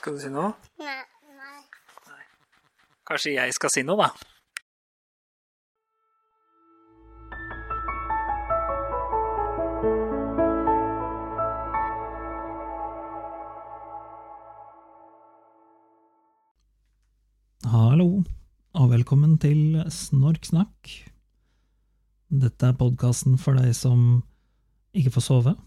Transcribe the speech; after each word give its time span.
Skal 0.00 0.14
du 0.16 0.20
si 0.22 0.30
noe? 0.32 0.54
Nei. 0.80 1.00
nei. 1.36 1.58
Kanskje 3.04 3.34
jeg 3.34 3.52
skal 3.52 3.68
si 3.74 3.82
noe, 3.84 4.00
da? 4.00 4.06
Hallo, 17.68 18.08
og 18.72 18.90
velkommen 18.96 19.36
til 19.36 19.84
Snorksnakk. 19.84 20.96
Dette 22.32 22.72
er 22.72 22.80
podkasten 22.80 23.36
for 23.36 23.60
deg 23.60 23.76
som 23.76 24.22
ikke 24.96 25.18
får 25.20 25.28
sove, 25.28 25.58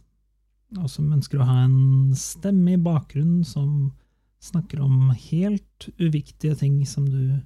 og 0.82 0.90
som 0.90 1.14
ønsker 1.14 1.38
å 1.38 1.54
ha 1.54 1.68
en 1.68 2.16
stemme 2.18 2.80
i 2.80 2.82
bakgrunnen 2.82 3.46
som 3.46 3.92
snakker 4.44 4.82
om 4.84 5.14
helt 5.16 5.88
uviktige 6.00 6.58
ting 6.60 6.82
som 6.88 7.08
du 7.08 7.40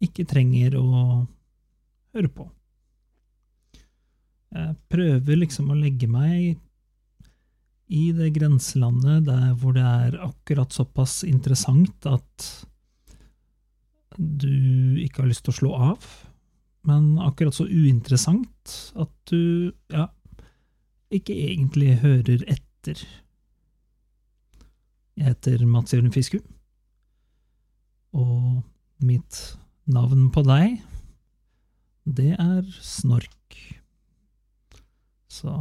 ikke 0.00 0.24
trenger 0.28 0.78
å 0.80 0.88
høre 2.16 2.32
på. 2.32 2.48
Jeg 4.50 4.74
prøver 4.90 5.38
liksom 5.44 5.70
å 5.70 5.78
legge 5.78 6.08
meg 6.10 6.58
i 7.90 8.04
det 8.14 8.30
grenselandet 8.34 9.26
der 9.26 9.52
hvor 9.58 9.74
det 9.76 9.84
er 9.84 10.16
akkurat 10.24 10.74
såpass 10.74 11.20
interessant 11.26 12.06
at 12.06 12.48
du 14.18 14.98
ikke 15.02 15.22
har 15.22 15.30
lyst 15.30 15.44
til 15.46 15.54
å 15.54 15.58
slå 15.58 15.72
av, 15.90 16.06
men 16.88 17.14
akkurat 17.22 17.54
så 17.54 17.66
uinteressant 17.66 18.76
at 18.98 19.12
du, 19.30 19.70
ja, 19.92 20.08
ikke 21.14 21.34
egentlig 21.34 21.98
hører 22.02 22.44
etter. 22.50 23.02
Jeg 25.20 25.34
heter 25.34 25.66
Mats 25.68 25.92
Jørgen 25.92 26.14
Fisku, 26.14 26.38
og 28.16 28.62
mitt 29.04 29.36
navn 29.84 30.30
på 30.32 30.40
deg, 30.46 30.78
det 32.08 32.30
er 32.40 32.64
Snork. 32.80 33.58
Så 35.28 35.58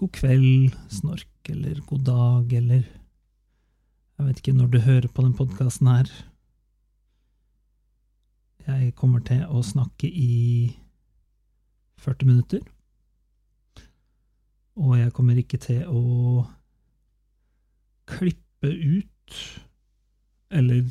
god 0.00 0.14
kveld, 0.16 0.72
Snork, 0.88 1.28
eller 1.52 1.84
god 1.92 2.08
dag, 2.08 2.56
eller 2.62 2.88
jeg 2.88 4.26
vet 4.30 4.40
ikke 4.40 4.56
når 4.56 4.72
du 4.72 4.80
hører 4.88 5.12
på 5.12 5.28
den 5.28 5.36
podkasten 5.36 5.92
her. 5.92 6.12
Jeg 8.64 8.94
kommer 8.96 9.20
til 9.20 9.44
å 9.44 9.60
snakke 9.60 10.08
i 10.08 10.72
40 12.00 12.32
minutter. 12.32 12.64
Og 14.80 15.02
jeg 15.02 15.12
kommer 15.12 15.36
ikke 15.36 15.60
til 15.60 15.84
å 15.84 16.46
klippe 18.08 18.70
ut 18.70 19.40
eller 20.50 20.86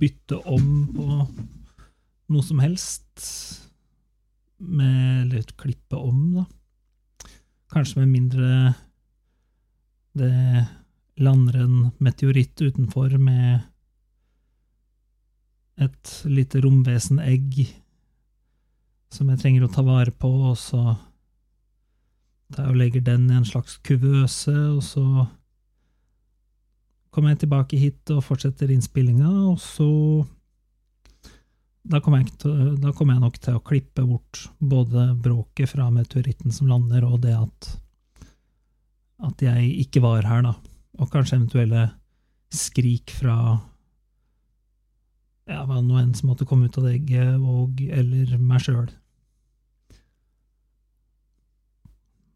bytte 0.00 0.40
om 0.50 0.70
på 0.94 1.08
noe 2.32 2.44
som 2.44 2.62
helst 2.64 3.26
med 4.64 5.26
Eller 5.26 5.50
klippe 5.60 5.96
om, 5.98 6.20
da. 6.38 6.44
Kanskje 7.74 8.00
med 8.00 8.12
mindre 8.12 8.74
det 10.14 10.66
lander 11.20 11.58
en 11.64 11.90
meteoritt 11.98 12.60
utenfor 12.62 13.16
med 13.18 13.64
et 15.82 16.12
lite 16.30 16.62
romvesenegg 16.62 17.64
som 19.14 19.30
jeg 19.30 19.42
trenger 19.42 19.66
å 19.66 19.72
ta 19.74 19.82
vare 19.86 20.14
på, 20.14 20.30
og 20.50 20.58
så 20.58 20.94
tar 22.54 22.66
jeg 22.66 22.74
og 22.74 22.78
legger 22.78 23.04
den 23.06 23.26
i 23.30 23.38
en 23.38 23.46
slags 23.46 23.76
kuvøse, 23.86 24.54
og 24.74 24.82
så 24.86 25.26
kommer 27.14 27.34
jeg 27.34 27.44
tilbake 27.44 27.78
hit 27.78 28.10
og 28.14 28.24
fortsetter 28.26 28.72
innspillinga, 28.74 29.30
og 29.52 29.60
så 29.62 29.88
da 31.84 32.00
kommer, 32.00 32.22
jeg, 32.24 32.32
da 32.80 32.94
kommer, 32.96 33.14
jeg 33.14 33.22
nok 33.26 33.38
til 33.44 33.58
å 33.58 33.64
klippe 33.64 34.06
bort 34.08 34.46
både 34.58 35.10
bråket 35.20 35.68
fra 35.74 35.90
meteoritten 35.92 36.54
som 36.54 36.70
lander, 36.70 37.04
og 37.04 37.20
det 37.26 37.34
at, 37.36 37.68
at 39.28 39.44
jeg 39.44 39.68
ikke 39.84 40.02
var 40.04 40.24
her, 40.26 40.42
da, 40.46 40.54
og 40.98 41.12
kanskje 41.12 41.38
eventuelle 41.38 41.86
skrik 42.54 43.12
fra 43.12 43.36
ja, 45.44 45.60
hva 45.68 45.82
nå 45.84 45.98
enn 46.00 46.14
som 46.16 46.30
måtte 46.32 46.46
komme 46.48 46.70
ut 46.70 46.78
av 46.80 46.88
det 46.88 46.96
egget, 46.98 47.36
og 47.36 47.82
eller 47.84 48.36
meg 48.40 48.64
sjøl. 48.64 48.88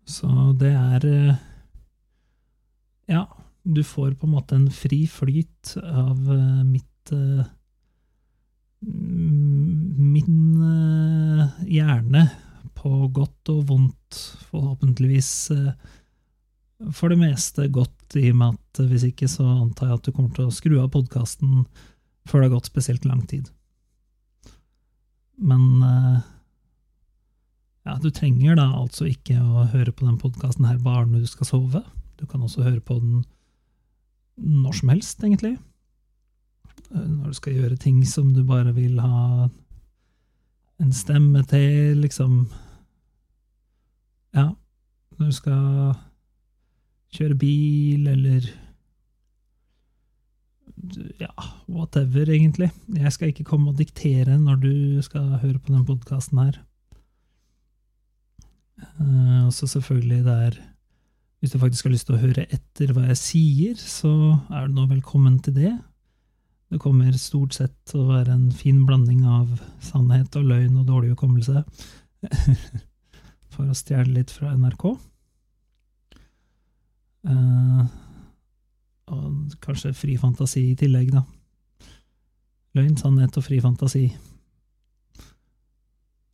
Så 0.08 0.28
det 0.60 0.72
er 0.72 1.04
eh, 1.08 1.44
Ja, 3.08 3.22
du 3.68 3.82
får 3.84 4.14
på 4.16 4.26
en 4.26 4.34
måte 4.34 4.56
en 4.56 4.70
fri 4.72 5.02
flyt 5.10 5.74
av 5.82 6.18
eh, 6.32 6.64
mitt 6.64 7.14
eh, 7.14 7.46
Min 8.78 10.60
hjerne, 11.66 12.20
på 12.78 12.90
godt 13.10 13.50
og 13.50 13.64
vondt, 13.66 14.18
forhåpentligvis 14.52 15.30
for 16.94 17.10
det 17.10 17.18
meste 17.18 17.66
godt, 17.74 18.14
i 18.14 18.30
og 18.30 18.38
med 18.38 18.54
at 18.54 18.82
hvis 18.86 19.08
ikke, 19.08 19.26
så 19.26 19.46
antar 19.64 19.90
jeg 19.90 19.98
at 19.98 20.06
du 20.06 20.12
kommer 20.14 20.30
til 20.36 20.46
å 20.46 20.54
skru 20.54 20.76
av 20.78 20.92
podkasten 20.94 21.64
før 22.28 22.44
det 22.44 22.48
har 22.48 22.54
gått 22.54 22.70
spesielt 22.70 23.08
lang 23.08 23.24
tid. 23.26 23.48
Men 25.38 25.82
eh, 25.82 26.20
ja, 27.88 27.96
du 28.02 28.10
trenger 28.14 28.58
da 28.58 28.68
altså 28.76 29.08
ikke 29.08 29.38
å 29.40 29.66
høre 29.72 29.94
på 29.94 30.06
den 30.06 30.18
podkasten 30.20 30.66
her 30.68 30.78
bare 30.82 31.06
når 31.08 31.24
du 31.24 31.30
skal 31.30 31.50
sove. 31.50 31.82
Du 32.18 32.26
kan 32.30 32.42
også 32.44 32.66
høre 32.66 32.82
på 32.84 32.98
den 33.00 33.24
når 34.38 34.78
som 34.80 34.92
helst, 34.92 35.24
egentlig. 35.24 35.56
Eh, 36.92 37.08
når 37.08 37.32
du 37.32 37.38
skal 37.38 37.58
gjøre 37.58 37.80
ting 37.80 38.02
som 38.06 38.32
du 38.34 38.44
bare 38.46 38.74
vil 38.76 39.00
ha 39.02 39.48
en 40.78 40.94
stemme 40.94 41.42
til, 41.50 41.98
liksom 42.04 42.46
Ja, 44.36 44.50
når 45.16 45.26
du 45.26 45.32
skal 45.32 45.94
kjøre 47.16 47.34
bil, 47.40 48.06
eller 48.06 48.44
ja, 51.18 51.32
whatever, 51.68 52.30
egentlig. 52.30 52.70
Jeg 52.94 53.12
skal 53.12 53.32
ikke 53.32 53.46
komme 53.48 53.72
og 53.72 53.78
diktere 53.78 54.38
når 54.38 54.60
du 54.62 54.74
skal 55.02 55.38
høre 55.42 55.58
på 55.58 55.72
den 55.72 55.86
podkasten 55.88 56.38
her. 56.38 56.60
Uh, 59.00 59.46
og 59.46 59.52
så 59.52 59.66
selvfølgelig 59.66 60.24
der 60.24 60.60
Hvis 61.38 61.52
du 61.54 61.58
faktisk 61.62 61.86
har 61.86 61.92
lyst 61.94 62.08
til 62.08 62.16
å 62.16 62.22
høre 62.22 62.46
etter 62.50 62.90
hva 62.94 63.04
jeg 63.12 63.20
sier, 63.20 63.74
så 63.78 64.10
er 64.50 64.66
du 64.66 64.74
nå 64.74 64.88
velkommen 64.90 65.36
til 65.44 65.54
det. 65.54 65.74
Det 66.68 66.80
kommer 66.82 67.14
stort 67.16 67.54
sett 67.54 67.76
til 67.88 68.02
å 68.02 68.08
være 68.10 68.34
en 68.34 68.48
fin 68.52 68.80
blanding 68.88 69.22
av 69.24 69.52
sannhet 69.84 70.34
og 70.36 70.48
løgn 70.50 70.80
og 70.80 70.88
dårlig 70.88 71.12
hukommelse. 71.14 71.62
For 73.54 73.70
å 73.70 73.76
stjele 73.78 74.18
litt 74.18 74.34
fra 74.34 74.50
NRK. 74.58 74.84
Uh, 77.28 77.86
og 79.14 79.54
kanskje 79.62 79.94
fri 79.96 80.18
fantasi 80.20 80.66
i 80.72 80.76
tillegg, 80.78 81.14
da. 81.14 81.22
Løgn, 82.76 82.98
sannhet 82.98 83.38
og 83.38 83.46
fri 83.46 83.62
fantasi. 83.62 84.04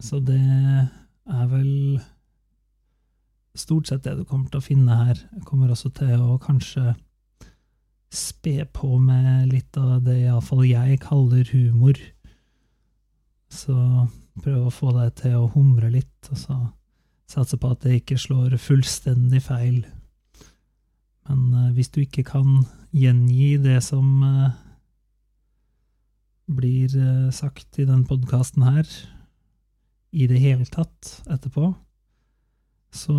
Så 0.03 0.19
det 0.25 0.41
er 0.41 1.47
vel 1.53 2.01
stort 3.55 3.89
sett 3.89 4.05
det 4.05 4.17
du 4.19 4.25
kommer 4.27 4.51
til 4.51 4.61
å 4.61 4.65
finne 4.65 4.99
her. 5.07 5.21
Kommer 5.47 5.73
også 5.73 5.91
til 5.95 6.21
å 6.21 6.39
kanskje 6.43 6.95
spe 8.15 8.65
på 8.71 8.99
med 9.03 9.51
litt 9.51 9.77
av 9.79 10.03
det 10.07 10.21
iallfall 10.25 10.65
jeg 10.67 11.01
kaller 11.03 11.49
humor. 11.51 11.99
Så 13.51 13.75
prøv 14.43 14.67
å 14.67 14.75
få 14.75 14.95
deg 14.97 15.15
til 15.21 15.37
å 15.39 15.51
humre 15.55 15.91
litt, 15.93 16.31
og 16.31 16.39
så 16.39 16.59
satse 17.31 17.59
på 17.59 17.71
at 17.73 17.85
det 17.85 18.01
ikke 18.01 18.19
slår 18.21 18.57
fullstendig 18.61 19.43
feil. 19.47 19.85
Men 21.29 21.47
uh, 21.55 21.73
hvis 21.75 21.91
du 21.95 22.03
ikke 22.03 22.27
kan 22.27 22.65
gjengi 22.95 23.57
det 23.63 23.81
som 23.87 24.07
uh, 24.23 24.53
blir 26.51 26.93
uh, 26.99 27.31
sagt 27.35 27.79
i 27.81 27.89
den 27.89 28.05
podkasten 28.09 28.67
her, 28.67 28.91
i 30.15 30.29
det 30.31 30.39
hele 30.43 30.67
tatt 30.71 31.17
etterpå, 31.27 31.73
så 32.95 33.15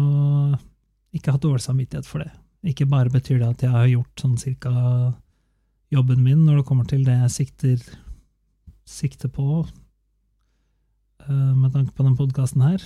ikke 1.15 1.35
ha 1.35 1.41
dårlig 1.41 1.63
samvittighet 1.65 2.07
for 2.07 2.23
det. 2.23 2.31
Ikke 2.65 2.87
bare 2.89 3.11
betyr 3.13 3.39
det 3.41 3.51
at 3.51 3.63
jeg 3.67 3.73
har 3.75 3.87
gjort 3.91 4.21
sånn 4.21 4.37
cirka 4.41 4.71
jobben 5.93 6.23
min 6.25 6.45
når 6.45 6.59
det 6.59 6.67
kommer 6.67 6.87
til 6.89 7.05
det 7.05 7.15
jeg 7.19 7.33
sikter, 7.33 7.83
sikter 8.89 9.31
på, 9.31 9.63
med 11.29 11.71
tanke 11.73 11.93
på 11.95 12.05
den 12.07 12.17
podkasten 12.17 12.65
her. 12.65 12.81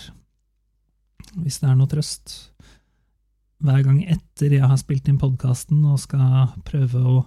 Hvis 1.39 1.62
det 1.62 1.69
er 1.69 1.80
noe 1.80 1.89
trøst, 1.91 2.36
hver 3.59 3.81
gang 3.83 4.03
etter 4.07 4.56
jeg 4.56 4.68
har 4.68 4.80
spilt 4.80 5.09
inn 5.12 5.19
podkasten 5.19 5.81
og 5.88 6.00
skal 6.00 6.53
prøve 6.68 7.01
å 7.03 7.18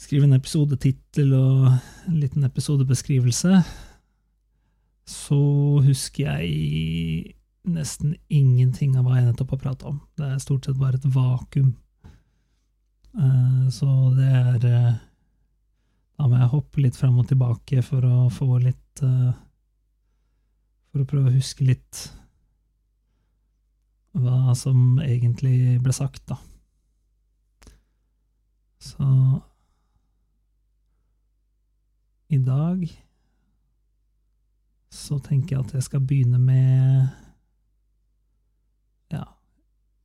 skrive 0.00 0.28
en 0.28 0.36
episodetittel 0.36 1.32
og 1.34 1.70
en 1.72 2.20
liten 2.20 2.46
episodebeskrivelse, 2.46 3.62
så 5.06 5.40
husker 5.86 6.36
jeg 6.36 7.34
nesten 7.66 8.14
ingenting 8.28 8.96
av 8.96 9.06
hva 9.06 9.18
jeg 9.18 9.28
nettopp 9.28 9.56
har 9.56 9.62
prata 9.64 9.90
om. 9.90 9.98
Det 10.18 10.28
er 10.28 10.42
stort 10.42 10.66
sett 10.66 10.78
bare 10.80 11.00
et 11.00 11.08
vakuum. 11.14 11.74
Eh, 13.16 13.68
så 13.72 13.88
det 14.16 14.28
er 14.28 14.66
eh, 14.68 14.94
Da 16.16 16.26
må 16.28 16.36
jeg 16.36 16.52
hoppe 16.52 16.82
litt 16.84 16.96
fram 16.96 17.16
og 17.20 17.28
tilbake 17.30 17.80
for 17.84 18.04
å 18.04 18.26
få 18.32 18.58
litt 18.60 19.00
eh, 19.04 19.32
For 20.90 21.00
å 21.00 21.08
prøve 21.08 21.30
å 21.30 21.36
huske 21.36 21.64
litt 21.64 22.02
hva 24.16 24.54
som 24.56 24.96
egentlig 25.04 25.76
ble 25.84 25.92
sagt, 25.92 26.22
da. 26.30 26.38
Så 28.80 29.04
i 32.32 32.38
dag 32.40 32.86
så 34.88 35.18
tenker 35.20 35.58
jeg 35.58 35.66
at 35.66 35.74
jeg 35.76 35.84
skal 35.84 36.06
begynne 36.08 36.40
med 36.40 37.25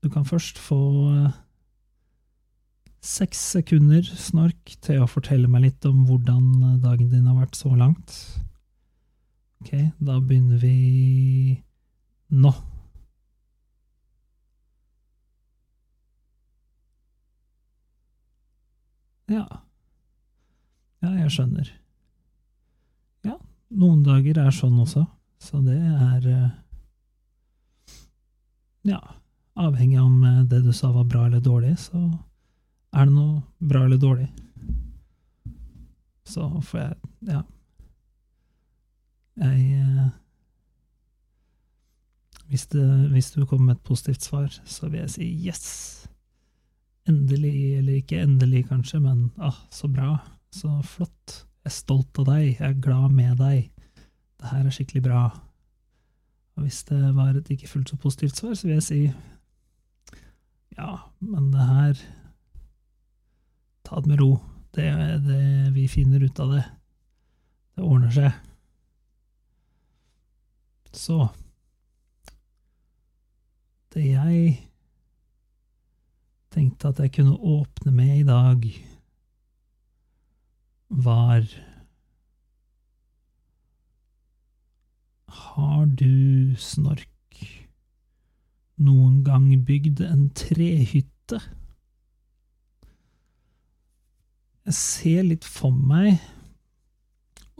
du 0.01 0.09
kan 0.09 0.25
først 0.25 0.57
få 0.57 0.81
eh, 1.13 1.39
seks 3.01 3.41
sekunder 3.55 4.05
snork 4.05 4.75
til 4.81 5.01
å 5.01 5.09
fortelle 5.09 5.49
meg 5.49 5.67
litt 5.67 5.85
om 5.89 6.03
hvordan 6.09 6.79
dagen 6.81 7.09
din 7.13 7.27
har 7.29 7.37
vært 7.41 7.57
så 7.57 7.73
langt. 7.77 8.15
Ok, 9.61 9.73
da 10.01 10.17
begynner 10.19 10.61
vi 10.61 11.61
nå. 12.33 12.53
Ja. 19.31 19.45
Ja, 21.01 21.11
jeg 21.17 21.31
skjønner. 21.33 21.69
Ja, 23.25 23.37
noen 23.73 24.01
dager 24.05 24.41
er 24.43 24.53
sånn 24.53 24.81
også, 24.81 25.05
så 25.41 25.61
det 25.65 25.77
er 25.77 26.27
eh, 26.29 26.49
Ja, 28.89 28.97
avhengig 29.55 29.99
av 29.99 30.05
om 30.05 30.23
eh, 30.23 30.43
det 30.43 30.61
du 30.65 30.71
sa 30.73 30.91
var 30.91 31.07
bra 31.09 31.25
eller 31.25 31.41
dårlig, 31.43 31.77
så 31.79 32.01
er 32.91 33.07
det 33.07 33.15
noe 33.15 33.41
bra 33.59 33.85
eller 33.85 33.97
dårlig. 34.01 34.29
Så 36.27 36.47
får 36.61 36.79
jeg 36.79 36.95
Ja. 37.31 37.41
Jeg 39.41 39.59
eh, 39.79 40.09
hvis, 42.51 42.65
det, 42.67 43.09
hvis 43.13 43.31
du 43.31 43.45
kommer 43.45 43.65
med 43.65 43.75
et 43.75 43.87
positivt 43.87 44.23
svar, 44.23 44.47
så 44.65 44.89
vil 44.89 44.99
jeg 44.99 45.09
si 45.09 45.27
yes. 45.47 46.07
Endelig, 47.07 47.77
eller 47.77 47.93
ikke 47.93 48.19
endelig, 48.21 48.65
kanskje, 48.67 48.99
men 48.99 49.31
ah, 49.39 49.55
så 49.71 49.87
bra. 49.87 50.17
Så 50.51 50.81
flott. 50.83 51.45
Jeg 51.63 51.71
er 51.71 51.75
stolt 51.77 52.19
av 52.19 52.27
deg. 52.27 52.57
Jeg 52.59 52.67
er 52.67 52.81
glad 52.83 53.15
med 53.15 53.39
deg. 53.39 53.71
Det 54.41 54.51
her 54.51 54.65
er 54.65 54.75
skikkelig 54.75 55.03
bra. 55.05 55.21
Og 56.57 56.65
hvis 56.65 56.83
det 56.89 56.99
var 57.15 57.37
et 57.39 57.53
ikke 57.55 57.69
fullt 57.71 57.89
så 57.89 57.95
positivt 57.95 58.37
svar, 58.37 58.53
så 58.53 58.67
vil 58.67 58.75
jeg 58.75 58.83
si 58.83 59.01
ja, 60.77 60.91
men 61.19 61.51
det 61.53 61.67
her 61.67 62.01
Ta 63.83 63.99
det 63.99 64.07
med 64.07 64.21
ro. 64.21 64.39
Det, 64.71 64.87
det, 65.25 65.71
vi 65.75 65.87
finner 65.91 66.23
ut 66.23 66.39
av 66.39 66.53
det. 66.53 66.63
Det 67.75 67.83
ordner 67.83 68.13
seg. 68.15 68.31
Så 70.95 71.17
Det 73.91 74.05
jeg 74.05 74.51
tenkte 76.51 76.91
at 76.91 77.01
jeg 77.03 77.11
kunne 77.17 77.35
åpne 77.35 77.91
med 77.91 78.13
i 78.21 78.27
dag, 78.27 78.63
var 80.91 81.43
Har 85.31 85.85
du, 85.85 86.55
Snork, 86.59 87.10
noen 88.81 89.21
gang 89.25 89.47
bygd 89.65 90.01
en 90.05 90.29
trehytte? 90.37 91.41
Jeg 94.67 94.77
ser 94.77 95.25
litt 95.25 95.47
for 95.47 95.73
meg 95.73 96.19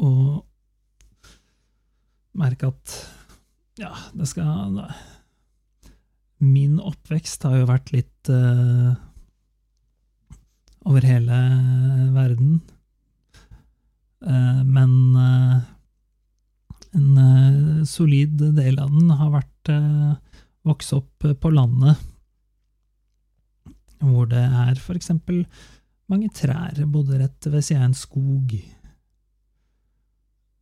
og 0.02 0.44
merker 2.38 2.72
at 2.72 2.94
ja, 3.82 3.92
det 4.14 4.28
skal 4.30 4.78
Min 6.42 6.80
oppvekst 6.82 7.44
har 7.46 7.60
jo 7.60 7.70
vært 7.70 7.92
litt 7.94 8.30
uh, 8.34 8.94
over 10.90 11.06
hele 11.06 11.38
verden. 12.16 12.56
Uh, 14.26 14.62
men 14.66 14.96
uh, 15.14 15.62
en 16.98 17.86
solid 17.86 18.42
del 18.58 18.82
av 18.82 18.90
den 18.90 19.14
har 19.22 19.36
vært 19.38 19.72
vokse 20.68 20.98
opp 21.00 21.26
på 21.42 21.52
landet, 21.54 21.98
hvor 24.02 24.28
det 24.30 24.42
er 24.42 24.78
for 24.82 24.98
eksempel 24.98 25.44
mange 26.12 26.30
trær. 26.36 26.78
Bodde 26.90 27.20
rett 27.22 27.48
ved 27.50 27.64
siden 27.66 27.84
av 27.84 27.90
en 27.90 27.98
skog. 27.98 28.56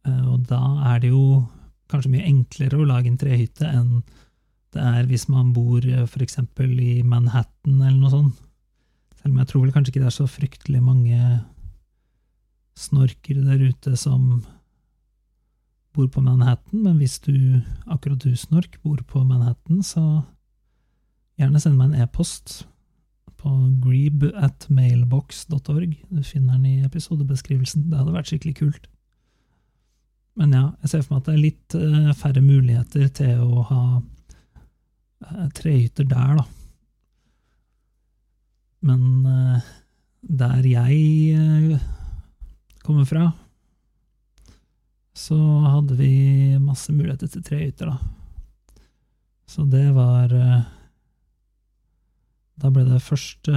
Og 0.10 0.44
da 0.50 0.62
er 0.94 1.04
det 1.04 1.12
jo 1.12 1.44
kanskje 1.90 2.12
mye 2.14 2.28
enklere 2.30 2.80
å 2.80 2.88
lage 2.88 3.10
en 3.12 3.20
trehytte 3.20 3.68
enn 3.68 4.02
det 4.70 4.84
er 4.86 5.08
hvis 5.10 5.26
man 5.34 5.50
bor 5.56 5.82
for 6.06 6.22
eksempel 6.22 6.76
i 6.78 7.00
Manhattan 7.02 7.80
eller 7.80 7.98
noe 7.98 8.12
sånt. 8.14 8.42
Selv 9.18 9.34
om 9.34 9.40
jeg 9.42 9.50
tror 9.50 9.64
vel 9.64 9.74
kanskje 9.74 9.92
ikke 9.96 10.04
det 10.04 10.12
er 10.12 10.16
så 10.20 10.28
fryktelig 10.30 10.82
mange 10.86 11.18
snorkere 12.78 13.42
der 13.48 13.64
ute 13.72 13.96
som 13.98 14.44
bor 15.96 16.08
på 16.14 16.22
Manhattan, 16.22 16.84
men 16.86 16.98
hvis 17.02 17.20
du, 17.26 17.62
akkurat 17.90 18.22
du, 18.22 18.36
Snork, 18.38 18.78
bor 18.84 19.00
på 19.08 19.24
Manhattan, 19.26 19.82
så 19.84 20.22
gjerne 21.40 21.62
send 21.62 21.80
meg 21.80 21.94
en 21.94 22.04
e-post 22.04 22.62
på 23.40 23.50
greeb. 23.84 24.28
Du 26.10 26.24
finner 26.24 26.58
den 26.58 26.66
i 26.68 26.86
episodebeskrivelsen. 26.86 27.90
Det 27.90 28.00
hadde 28.00 28.16
vært 28.16 28.32
skikkelig 28.32 28.56
kult. 28.60 28.90
Men 30.40 30.54
ja, 30.56 30.66
jeg 30.84 30.92
ser 30.92 31.04
for 31.04 31.16
meg 31.16 31.22
at 31.22 31.28
det 31.28 31.36
er 31.36 31.44
litt 31.44 31.76
uh, 31.76 32.14
færre 32.16 32.44
muligheter 32.44 33.10
til 33.16 33.44
å 33.44 33.66
ha 33.68 33.82
uh, 34.00 35.48
trehytter 35.56 36.08
der, 36.08 36.40
da. 36.40 36.46
Men 38.88 39.02
uh, 39.28 39.70
der 40.22 40.64
jeg 40.68 41.80
kommer 42.86 43.08
fra, 43.08 43.32
så 45.18 45.38
hadde 45.66 45.98
vi 46.00 46.58
masse 46.62 46.94
muligheter 46.94 47.28
til 47.28 47.44
tre 47.44 47.58
trehytter, 47.60 47.92
da. 47.92 47.98
Så 49.50 49.66
det 49.66 49.88
var 49.96 50.30
Da 52.60 52.70
ble 52.70 52.84
det 52.86 53.00
først 53.02 53.50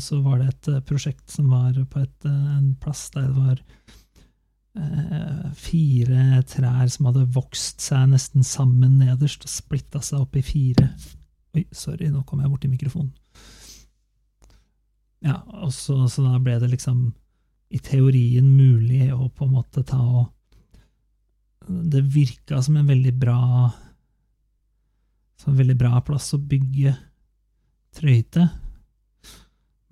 Så 0.00 0.20
var 0.24 0.38
det 0.40 0.46
et 0.48 0.86
prosjekt 0.88 1.28
som 1.28 1.50
var 1.52 1.76
på 1.90 2.00
et, 2.00 2.24
en 2.24 2.70
plass 2.80 3.10
der 3.12 3.26
det 3.26 3.36
var 3.36 3.60
fire 5.56 6.42
trær 6.48 6.88
som 6.92 7.08
hadde 7.08 7.26
vokst 7.32 7.80
seg 7.84 8.10
nesten 8.10 8.44
sammen 8.44 8.98
nederst 9.00 9.46
og 9.46 9.52
splitta 9.52 10.02
seg 10.04 10.24
opp 10.24 10.36
i 10.36 10.44
fire. 10.44 10.90
Oi, 11.56 11.64
sorry, 11.72 12.10
nå 12.12 12.22
kom 12.28 12.42
jeg 12.42 12.52
borti 12.52 12.68
mikrofonen. 12.68 13.12
Ja, 15.24 15.40
og 15.64 15.72
så, 15.72 16.04
så, 16.12 16.26
da 16.26 16.38
ble 16.42 16.58
det 16.60 16.68
liksom 16.74 17.08
i 17.72 17.80
teorien 17.82 18.46
mulig 18.52 19.08
å 19.14 19.30
på 19.32 19.46
en 19.46 19.56
måte 19.56 19.82
ta 19.86 19.98
og 19.98 20.26
Det 21.66 22.00
virka 22.00 22.62
som 22.62 22.76
en 22.76 22.86
veldig 22.86 23.12
bra 23.18 23.72
Som 25.36 25.52
en 25.52 25.58
veldig 25.58 25.76
bra 25.76 26.00
plass 26.00 26.32
å 26.34 26.38
bygge 26.38 26.94
trøyte. 27.96 28.46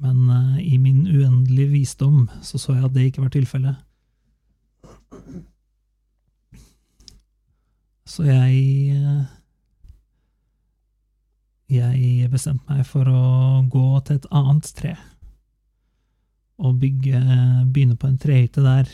Men 0.02 0.28
uh, 0.28 0.58
i 0.60 0.78
min 0.78 1.06
uendelige 1.06 1.72
visdom 1.72 2.28
så 2.42 2.58
så 2.58 2.74
jeg 2.76 2.84
at 2.88 2.94
det 2.94 3.06
ikke 3.08 3.24
var 3.24 3.32
tilfellet. 3.34 3.76
Så 8.04 8.26
jeg 8.28 9.26
Jeg 11.74 12.30
bestemte 12.30 12.70
meg 12.70 12.84
for 12.86 13.08
å 13.08 13.62
gå 13.72 13.88
til 14.06 14.20
et 14.20 14.30
annet 14.30 14.68
tre 14.76 14.94
og 16.62 16.76
bygge 16.78 17.20
Begynne 17.72 17.96
på 17.98 18.08
en 18.08 18.18
trehytte 18.20 18.62
der, 18.62 18.90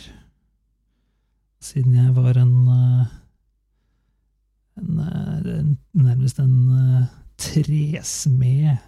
siden 1.60 1.94
jeg 1.98 2.14
var 2.16 2.38
en, 2.40 2.54
en, 4.80 5.00
en 5.00 5.76
Nærmest 5.92 6.38
en 6.40 7.08
tresmed. 7.40 8.78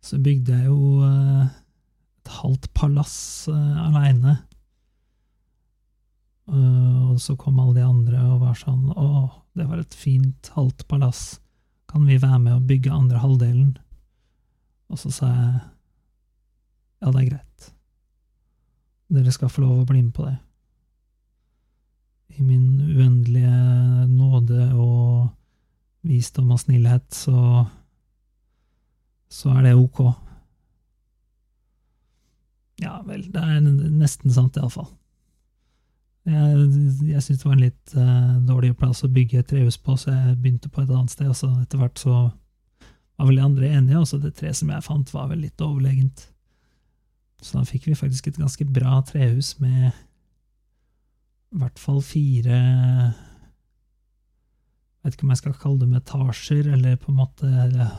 Så 0.00 0.18
bygde 0.18 0.56
jeg 0.56 0.66
jo 0.66 1.02
et 1.04 2.30
halvt 2.40 2.70
palass 2.74 3.48
aleine. 3.52 4.38
Og 6.50 7.20
så 7.22 7.36
kom 7.38 7.60
alle 7.60 7.78
de 7.78 7.84
andre 7.86 8.22
og 8.26 8.40
var 8.42 8.56
sånn 8.58 8.88
Å, 8.90 9.06
det 9.54 9.68
var 9.68 9.82
et 9.82 9.94
fint 9.94 10.50
halvt 10.56 10.86
palass. 10.90 11.38
Kan 11.90 12.06
vi 12.08 12.18
være 12.22 12.40
med 12.42 12.56
og 12.56 12.66
bygge 12.70 12.94
andre 12.94 13.20
halvdelen? 13.22 13.74
Og 14.90 14.98
så 14.98 15.12
sa 15.14 15.30
jeg 15.30 15.52
ja, 17.00 17.10
det 17.10 17.20
er 17.20 17.28
greit. 17.30 17.70
Dere 19.10 19.34
skal 19.34 19.50
få 19.50 19.64
lov 19.64 19.82
å 19.82 19.88
bli 19.88 20.04
med 20.04 20.14
på 20.14 20.28
det. 20.28 20.36
I 22.38 22.46
min 22.46 22.78
uendelige 22.94 24.06
nåde 24.08 24.70
og 24.78 25.28
visdom 26.06 26.52
og 26.54 26.62
snillhet 26.62 27.08
så 27.14 27.66
så 29.30 29.52
er 29.54 29.68
det 29.68 29.76
ok. 29.78 30.00
Ja 32.82 32.96
vel, 33.06 33.22
det 33.30 33.42
er 33.44 33.60
nesten 33.62 34.32
sant, 34.34 34.56
iallfall. 34.58 34.88
Jeg, 36.26 36.64
jeg 37.08 37.22
syntes 37.22 37.44
det 37.44 37.46
var 37.46 37.54
en 37.54 37.62
litt 37.62 37.94
uh, 37.96 38.34
dårlig 38.48 38.74
plass 38.80 39.04
å 39.06 39.12
bygge 39.12 39.40
et 39.40 39.48
trehus 39.52 39.78
på, 39.80 39.94
så 39.96 40.12
jeg 40.12 40.38
begynte 40.40 40.70
på 40.72 40.82
et 40.82 40.90
annet 40.90 41.12
sted, 41.12 41.30
og 41.30 41.38
så 41.38 41.52
etter 41.62 41.80
hvert 41.80 42.00
så 42.02 42.16
var 42.26 43.28
vel 43.28 43.38
de 43.38 43.46
andre 43.46 43.70
enige, 43.70 44.00
og 44.02 44.08
så 44.10 44.18
det 44.20 44.34
treet 44.36 44.58
som 44.58 44.72
jeg 44.72 44.84
fant, 44.84 45.14
var 45.14 45.30
vel 45.30 45.44
litt 45.44 45.64
overlegent. 45.64 46.26
Så 47.40 47.58
da 47.58 47.64
fikk 47.68 47.88
vi 47.88 47.96
faktisk 47.98 48.28
et 48.28 48.40
ganske 48.40 48.66
bra 48.68 49.00
trehus 49.08 49.54
med 49.62 49.90
i 51.50 51.58
hvert 51.58 51.80
fall 51.82 51.98
fire 52.04 52.56
Jeg 55.00 55.02
vet 55.02 55.16
ikke 55.16 55.26
om 55.26 55.32
jeg 55.32 55.40
skal 55.40 55.60
kalle 55.62 55.80
dem 55.80 55.96
etasjer, 55.96 56.68
eller 56.76 56.98
på 57.00 57.10
en 57.10 57.20
måte 57.22 57.48
eller, 57.48 57.94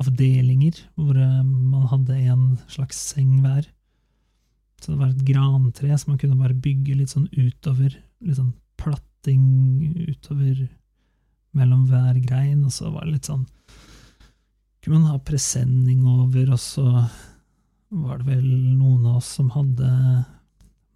avdelinger, 0.00 0.78
hvor 0.96 1.18
man 1.44 1.84
hadde 1.90 2.16
en 2.32 2.44
slags 2.72 2.96
seng 3.10 3.42
hver. 3.44 3.66
Så 4.80 4.92
det 4.92 4.98
var 5.00 5.10
et 5.12 5.26
grantre 5.28 5.98
som 5.98 6.14
man 6.14 6.20
kunne 6.22 6.38
bare 6.38 6.56
bygge 6.56 6.96
litt 6.96 7.12
sånn 7.12 7.28
utover. 7.34 7.92
Litt 8.24 8.38
sånn 8.38 8.54
platting 8.80 10.06
utover 10.08 10.68
mellom 11.58 11.86
hver 11.90 12.20
grein, 12.22 12.62
og 12.64 12.72
så 12.72 12.92
var 12.92 13.06
det 13.06 13.18
litt 13.18 13.28
sånn 13.30 13.46
Kunne 14.78 15.00
man 15.00 15.10
ha 15.10 15.18
presenning 15.26 16.04
over, 16.06 16.52
og 16.54 16.60
så 16.62 16.86
var 17.88 18.20
det 18.20 18.28
vel 18.28 18.48
noen 18.76 19.06
av 19.06 19.20
oss 19.20 19.30
som 19.38 19.50
hadde 19.54 19.88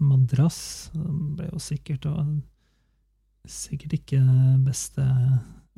madrass. 0.02 0.90
Det 0.92 1.12
ble 1.38 1.49
jo 1.52 1.61
sikkert 1.62 2.08
sikkert 3.49 3.96
ikke 3.96 4.20
beste 4.62 5.04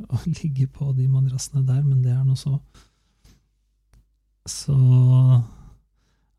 å 0.04 0.18
ligge 0.26 0.66
på 0.74 0.90
de 0.96 1.06
madrassene 1.08 1.64
der, 1.66 1.82
men 1.86 2.02
det 2.04 2.12
er 2.12 2.24
nå 2.26 2.36
så. 2.38 2.58
Så 4.48 4.74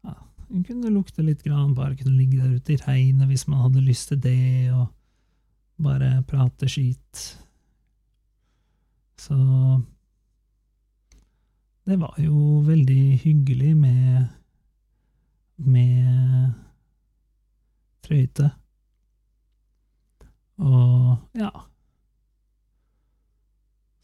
ja, 0.06 0.16
hun 0.50 0.66
kunne 0.68 0.94
lukte 0.94 1.26
litt, 1.26 1.42
grann, 1.46 1.74
bare 1.78 1.96
kunne 1.98 2.18
ligge 2.20 2.44
der 2.44 2.60
ute 2.60 2.76
i 2.76 2.82
regnet 2.84 3.32
hvis 3.32 3.48
man 3.50 3.64
hadde 3.64 3.86
lyst 3.86 4.12
til 4.12 4.22
det, 4.22 4.70
og 4.76 4.92
bare 5.82 6.20
prate 6.28 6.70
skit. 6.70 7.26
Så 9.20 9.36
det 11.86 11.98
var 12.02 12.16
jo 12.22 12.62
veldig 12.66 13.04
hyggelig 13.24 13.74
med 13.78 14.26
med 15.58 16.54
trøyte. 18.06 18.52
Og 20.56 21.18
ja 21.36 21.52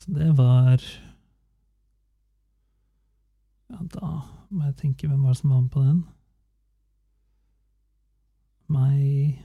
Så 0.01 0.11
det 0.11 0.31
var 0.35 0.83
Ja, 3.71 3.77
da 3.93 4.09
må 4.49 4.65
jeg 4.65 4.75
tenke 4.81 5.07
hvem 5.07 5.21
var 5.23 5.31
det 5.31 5.39
som 5.39 5.53
var 5.53 5.61
med 5.61 5.71
på 5.71 5.83
den. 5.85 6.01
Meg, 8.71 9.39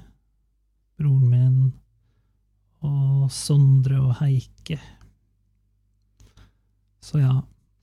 broren 0.99 1.29
min 1.31 1.61
og 2.87 3.31
Sondre 3.35 4.01
og 4.03 4.17
Heike. 4.19 4.81
Så 7.03 7.23
ja, 7.23 7.37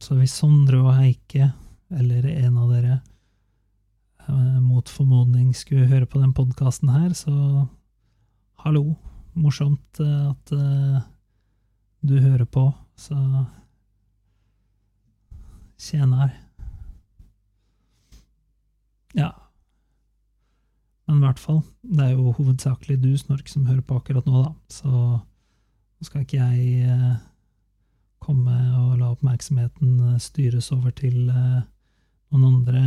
så 0.03 0.17
hvis 0.19 0.35
Sondre 0.35 0.81
og 0.83 0.91
Heike, 0.97 1.53
eller 1.95 2.27
en 2.27 2.59
av 2.59 2.71
dere, 2.75 2.97
mot 4.63 4.89
formodning 4.89 5.51
skulle 5.55 5.87
høre 5.89 6.07
på 6.09 6.21
den 6.21 6.33
podkasten 6.35 6.89
her, 6.93 7.13
så 7.17 7.33
hallo. 8.63 8.95
Morsomt 9.33 9.99
eh, 9.99 10.29
at 10.29 10.53
uh, 10.53 11.01
du 12.05 12.19
hører 12.21 12.45
på, 12.45 12.67
så 12.95 13.17
tjener. 15.79 16.29
Ja. 19.17 19.31
Men 21.07 21.17
i 21.17 21.25
hvert 21.25 21.41
fall, 21.41 21.63
det 21.81 22.05
er 22.05 22.13
jo 22.13 22.35
hovedsakelig 22.37 22.99
du, 23.01 23.11
Snork, 23.17 23.49
som 23.49 23.65
hører 23.65 23.81
på 23.81 23.97
akkurat 23.99 24.27
nå, 24.29 24.45
da, 24.45 24.53
så 24.71 24.91
nå 24.93 26.07
skal 26.07 26.23
ikke 26.23 26.39
jeg 26.39 27.17
komme 28.23 28.55
og 28.79 28.99
la 29.01 29.09
oppmerksomheten 29.11 30.19
styres 30.23 30.71
over 30.75 30.93
til 30.95 31.25
noen 31.27 32.45
andre 32.47 32.83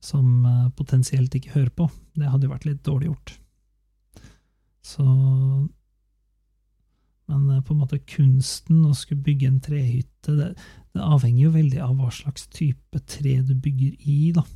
som 0.00 0.46
potensielt 0.78 1.34
ikke 1.34 1.54
hører 1.56 1.74
på. 1.74 1.88
Det 2.14 2.30
hadde 2.30 2.46
jo 2.46 2.54
vært 2.54 2.66
litt 2.68 2.84
dårlig 2.86 3.10
gjort. 3.10 3.34
Så 4.88 5.04
Men 7.28 7.62
på 7.62 7.74
en 7.74 7.80
måte 7.82 7.98
kunsten 8.08 8.86
å 8.88 8.94
skulle 8.96 9.20
bygge 9.26 9.48
en 9.50 9.60
trehytte, 9.60 10.32
det, 10.32 10.46
det, 10.94 11.02
avhenger 11.02 11.42
jo 11.42 11.50
veldig 11.58 11.82
av 11.84 11.98
hva 11.98 12.08
slags 12.14 12.46
type 12.48 13.02
tre 13.04 13.34
du 13.44 13.52
bygger 13.52 13.98
i, 14.08 14.32
da. 14.32 14.46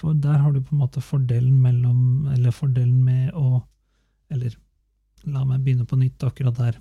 For 0.00 0.16
der 0.16 0.40
har 0.40 0.54
du 0.54 0.62
på 0.64 0.72
en 0.72 0.80
måte 0.80 1.02
fordelen 1.04 1.58
mellom 1.60 2.30
Eller 2.32 2.54
fordelen 2.56 3.02
med 3.04 3.34
å 3.36 3.60
Eller 4.32 4.54
la 5.28 5.44
meg 5.44 5.60
begynne 5.60 5.84
på 5.84 5.98
nytt 6.00 6.24
akkurat 6.24 6.56
der. 6.56 6.78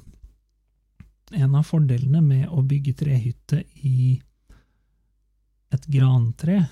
En 1.35 1.55
av 1.59 1.67
fordelene 1.67 2.21
med 2.23 2.47
å 2.47 2.63
bygge 2.63 2.95
trehytte 3.01 3.59
i 3.83 4.13
et 5.75 5.85
grantre, 5.91 6.63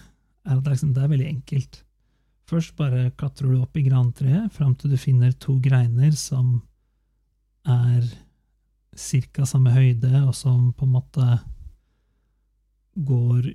er 0.48 0.58
at 0.58 0.72
liksom, 0.72 0.94
det 0.96 1.04
er 1.04 1.12
veldig 1.12 1.27
enkelt. 1.30 1.82
Først 2.48 2.77
bare 2.80 3.10
klatrer 3.20 3.51
du 3.51 3.60
opp 3.60 3.75
i 3.77 3.84
grantreet 3.84 4.54
fram 4.56 4.74
til 4.80 4.94
du 4.94 5.00
finner 5.00 5.34
to 5.36 5.58
greiner 5.63 6.13
som 6.16 6.62
er 7.68 8.08
ca. 8.98 9.46
samme 9.46 9.74
høyde, 9.75 10.24
og 10.24 10.34
som 10.36 10.72
på 10.74 10.88
en 10.88 10.94
måte 10.96 11.27
går 12.98 13.51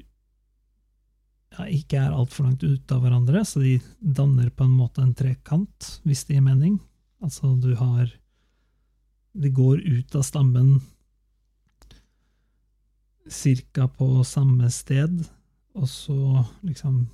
ja, 1.53 1.67
ikke 1.67 1.99
er 2.01 2.15
altfor 2.15 2.47
langt 2.47 2.63
ut 2.65 2.95
av 2.95 3.03
hverandre, 3.03 3.43
så 3.45 3.61
de 3.65 3.77
danner 4.01 4.53
på 4.55 4.67
en 4.69 4.77
måte 4.77 5.03
en 5.03 5.15
trekant, 5.17 5.89
hvis 6.07 6.25
det 6.29 6.39
gir 6.39 6.47
mening. 6.47 6.79
Altså, 7.23 7.55
du 7.57 7.75
har 7.77 8.11
De 9.33 9.49
går 9.49 9.81
ut 9.81 10.15
av 10.15 10.23
stammen 10.29 10.83
ca. 13.25 13.87
på 13.89 14.25
samme 14.29 14.69
sted, 14.71 15.23
og 15.79 15.89
så 15.91 16.21
liksom 16.63 17.05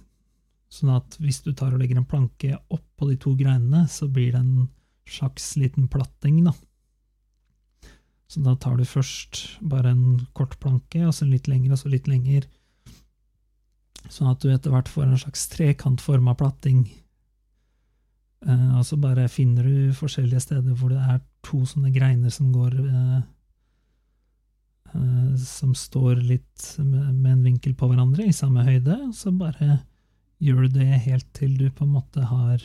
Sånn 0.68 0.90
at 0.92 1.14
hvis 1.16 1.38
du 1.46 1.54
tar 1.56 1.72
og 1.72 1.80
legger 1.80 1.96
en 1.96 2.04
planke 2.04 2.50
oppå 2.68 3.06
de 3.08 3.14
to 3.16 3.30
greinene, 3.38 3.86
så 3.88 4.04
blir 4.12 4.34
det 4.34 4.42
en 4.42 4.66
slags 5.08 5.54
liten 5.56 5.86
platting, 5.88 6.42
da. 6.44 6.52
Så 8.28 8.42
da 8.44 8.52
tar 8.60 8.76
du 8.76 8.84
først 8.84 9.62
bare 9.64 9.94
en 9.94 10.26
kort 10.36 10.58
planke, 10.60 11.06
og 11.08 11.14
så 11.16 11.24
litt 11.24 11.48
lengre, 11.48 11.72
og 11.72 11.80
så 11.80 11.88
litt 11.88 12.10
lenger. 12.10 12.44
Sånn 14.12 14.28
at 14.28 14.44
du 14.44 14.52
etter 14.52 14.74
hvert 14.74 14.92
får 14.92 15.06
en 15.06 15.22
slags 15.24 15.48
trekantforma 15.54 16.36
platting. 16.36 16.84
Eh, 18.44 18.68
og 18.76 18.84
så 18.86 19.00
bare 19.00 19.24
finner 19.32 19.64
du 19.64 19.96
forskjellige 19.96 20.44
steder 20.44 20.76
hvor 20.76 20.92
det 20.92 21.00
er 21.00 21.24
to 21.48 21.64
sånne 21.66 21.90
greiner 21.96 22.32
som 22.32 22.52
går 22.52 22.76
eh, 22.84 23.18
Som 25.42 25.74
står 25.76 26.22
litt 26.24 26.64
med, 26.80 27.14
med 27.14 27.32
en 27.32 27.44
vinkel 27.44 27.74
på 27.78 27.90
hverandre, 27.90 28.26
i 28.28 28.36
samme 28.36 28.64
høyde. 28.66 28.96
Så 29.16 29.32
bare 29.36 29.82
gjør 30.42 30.66
du 30.66 30.78
det 30.78 31.02
helt 31.04 31.28
til 31.36 31.56
du 31.58 31.68
på 31.70 31.84
en 31.84 31.96
måte 31.96 32.24
har 32.30 32.62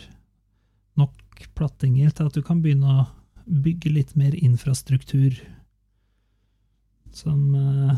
nok 1.00 1.48
plattinger 1.58 2.14
til 2.14 2.30
at 2.30 2.38
du 2.38 2.44
kan 2.46 2.62
begynne 2.64 3.02
å 3.02 3.06
bygge 3.44 3.92
litt 3.92 4.16
mer 4.20 4.36
infrastruktur. 4.38 5.36
Som 7.14 7.54
eh, 7.58 7.96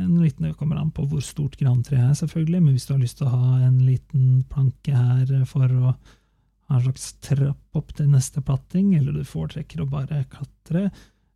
en 0.00 0.16
liten 0.22 0.46
Det 0.46 0.56
kommer 0.58 0.80
an 0.80 0.90
på 0.94 1.04
hvor 1.06 1.22
stort 1.24 1.58
grantreet 1.60 2.10
er, 2.10 2.16
selvfølgelig, 2.16 2.62
men 2.62 2.76
hvis 2.76 2.88
du 2.88 2.94
har 2.94 3.02
lyst 3.02 3.20
til 3.20 3.28
å 3.28 3.36
ha 3.36 3.60
en 3.66 3.78
liten 3.86 4.42
planke 4.50 4.96
her 4.96 5.44
for 5.48 5.68
å 5.68 5.92
ha 5.92 6.78
en 6.78 6.84
slags 6.86 7.10
trapp 7.20 7.76
opp 7.76 7.92
til 7.96 8.08
neste 8.10 8.40
platting, 8.44 8.94
eller 8.96 9.12
du 9.12 9.24
foretrekker 9.28 9.82
å 9.82 9.90
bare 9.90 10.24
klatre, 10.32 10.88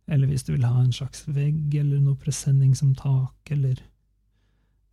eller 0.07 0.27
hvis 0.27 0.43
du 0.47 0.53
vil 0.53 0.65
ha 0.65 0.81
en 0.81 0.93
slags 0.95 1.25
vegg 1.27 1.75
eller 1.75 1.99
noe 1.99 2.15
presenning 2.19 2.75
som 2.77 2.95
tak, 2.95 3.51
eller 3.51 3.75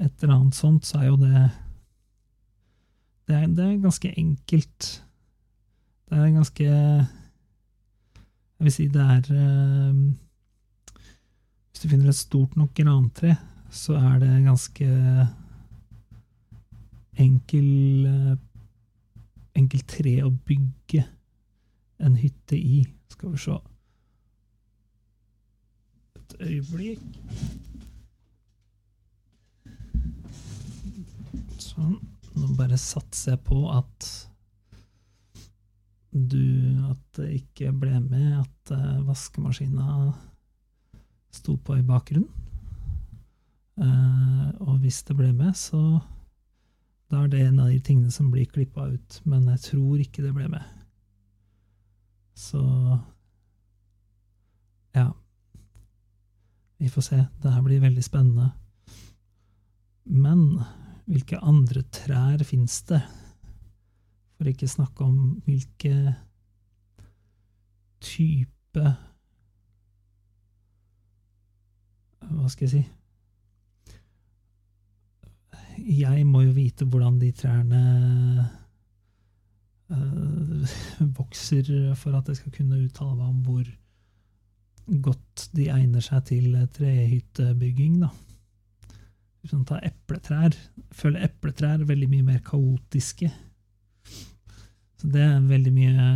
et 0.02 0.23
eller 0.23 0.35
annet 0.35 0.59
sånt, 0.59 0.87
så 0.87 0.99
er 1.00 1.12
jo 1.12 1.21
det 1.23 1.50
det 3.25 3.37
er, 3.37 3.47
det 3.47 3.64
er 3.64 3.76
ganske 3.80 4.11
enkelt. 4.21 5.04
Det 6.11 6.18
er 6.18 6.35
ganske 6.35 6.64
Jeg 6.64 8.66
vil 8.66 8.73
si 8.73 8.88
det 8.92 9.00
er 9.00 9.23
uh, 9.33 10.12
Hvis 11.71 11.83
du 11.83 11.88
finner 11.88 12.09
et 12.09 12.18
stort 12.18 12.56
nok 12.56 12.75
grantre, 12.75 13.37
så 13.71 13.94
er 13.97 14.18
det 14.18 14.44
ganske 14.44 14.88
enkel 17.18 18.06
uh, 18.06 18.37
enkelt 19.54 19.88
tre 19.88 20.18
å 20.26 20.30
bygge 20.30 21.04
en 22.04 22.16
hytte 22.18 22.59
i. 22.59 22.85
Skal 23.09 23.33
vi 23.33 23.38
se 23.40 23.56
Øyeblikk. 26.41 27.03
Sånn. 31.62 31.99
Nå 32.35 32.50
bare 32.59 32.79
satser 32.81 33.37
jeg 33.37 33.45
på 33.47 33.61
at 33.71 34.12
du 36.14 36.45
At 36.91 37.00
det 37.19 37.29
ikke 37.41 37.73
ble 37.75 37.99
med 38.03 38.37
at 38.38 38.71
uh, 38.71 39.03
vaskemaskina 39.07 40.12
sto 41.35 41.57
på 41.59 41.79
i 41.79 41.83
bakgrunnen. 41.87 42.31
Eh, 43.75 44.50
og 44.62 44.79
hvis 44.85 45.03
det 45.03 45.17
ble 45.19 45.33
med, 45.35 45.57
så 45.59 45.99
da 47.11 47.25
er 47.25 47.33
det 47.33 47.41
en 47.43 47.59
av 47.64 47.73
de 47.73 47.81
tingene 47.83 48.12
som 48.14 48.31
blir 48.31 48.47
klippa 48.50 48.87
ut. 48.93 49.21
Men 49.26 49.49
jeg 49.55 49.64
tror 49.69 50.03
ikke 50.03 50.23
det 50.23 50.35
ble 50.37 50.49
med. 50.53 50.62
Så 52.38 52.62
ja. 54.95 55.11
Vi 56.79 56.84
får 56.95 57.07
se. 57.09 57.21
Det 57.43 57.53
her 57.53 57.63
blir 57.67 57.83
veldig 57.83 58.05
spennende. 58.05 58.51
Men 60.05 60.61
hvilke 61.09 61.41
andre 61.45 61.83
trær 61.93 62.45
fins 62.47 62.83
det? 62.89 63.01
For 64.35 64.51
ikke 64.51 64.69
snakke 64.69 65.07
om 65.07 65.19
hvilke 65.47 66.15
type 68.05 68.85
Hva 72.25 72.49
skal 72.49 72.65
jeg 72.65 72.73
si? 72.73 72.83
Jeg 76.01 76.25
må 76.27 76.41
jo 76.47 76.55
vite 76.57 76.87
hvordan 76.89 77.19
de 77.21 77.29
trærne 77.37 77.81
øh, 79.93 80.75
vokser 81.19 81.95
for 82.01 82.17
at 82.17 82.31
jeg 82.31 82.41
skal 82.41 82.55
kunne 82.57 82.81
uttale 82.87 83.17
meg 83.19 83.29
om 83.29 83.43
hvor 83.45 83.69
godt 84.87 85.49
de 85.57 85.69
egner 85.73 86.05
seg 86.05 86.26
til 86.29 86.55
trehyttebygging, 86.76 88.03
da. 88.05 88.11
Man 89.53 89.64
tar 89.69 89.85
epletrær 89.85 90.55
føler 90.95 91.26
epletrær 91.26 91.85
veldig 91.85 92.09
mye 92.09 92.25
mer 92.25 92.38
kaotiske. 92.45 93.29
Så 94.97 95.11
det 95.12 95.21
er 95.21 95.41
veldig 95.41 95.73
mye 95.75 96.07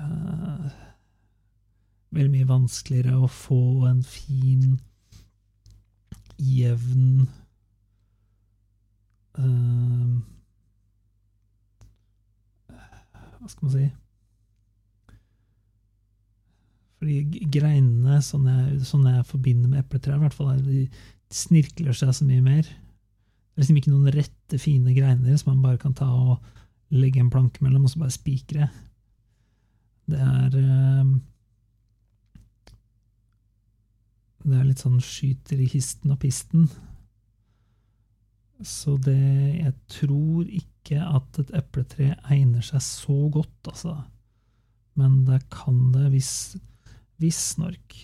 uh, 0.00 0.70
Veldig 2.12 2.32
mye 2.32 2.48
vanskeligere 2.48 3.16
å 3.24 3.28
få 3.32 3.86
en 3.88 4.02
fin, 4.04 4.74
jevn 6.36 7.22
uh, 9.40 10.18
Hva 12.68 13.48
skal 13.48 13.64
man 13.64 13.72
si 13.72 13.86
Fordi 17.02 17.46
greinene, 17.50 18.20
sånn 18.22 18.44
jeg, 18.46 18.76
sånn 18.86 19.08
jeg 19.10 19.26
forbinder 19.26 19.66
med 19.66 19.80
epletrær, 19.82 20.20
i 20.20 20.22
hvert 20.22 20.36
fall, 20.36 20.60
de 20.62 20.84
snirkler 21.34 21.96
seg 21.98 22.12
så 22.14 22.26
mye 22.28 22.44
mer. 22.44 22.62
Det 22.62 23.58
er 23.58 23.64
liksom 23.64 23.80
ikke 23.80 23.90
noen 23.90 24.14
rette, 24.14 24.60
fine 24.62 24.94
greiner 24.94 25.40
som 25.40 25.50
man 25.50 25.64
bare 25.64 25.80
kan 25.82 25.96
ta 25.98 26.06
og 26.06 26.94
legge 26.94 27.18
en 27.18 27.32
planke 27.32 27.64
mellom, 27.64 27.88
og 27.88 27.90
så 27.90 28.04
bare 28.04 28.14
spikre. 28.14 28.70
Det 30.06 30.22
er 30.22 30.56
eh, 30.62 31.12
Det 34.42 34.56
er 34.58 34.64
litt 34.66 34.80
sånn 34.82 35.02
skyter 35.02 35.60
i 35.62 35.68
histen 35.74 36.14
og 36.14 36.22
pisten. 36.22 36.70
Så 38.62 38.94
det 39.02 39.18
Jeg 39.58 39.74
tror 39.90 40.46
ikke 40.46 41.02
at 41.02 41.38
et 41.42 41.50
epletre 41.58 42.14
egner 42.30 42.62
seg 42.62 42.82
så 42.86 43.18
godt, 43.30 43.70
altså. 43.70 43.96
Men 44.98 45.24
det 45.26 45.42
kan 45.50 45.90
det 45.94 46.10
hvis 46.14 46.32
Visstnok 47.22 48.02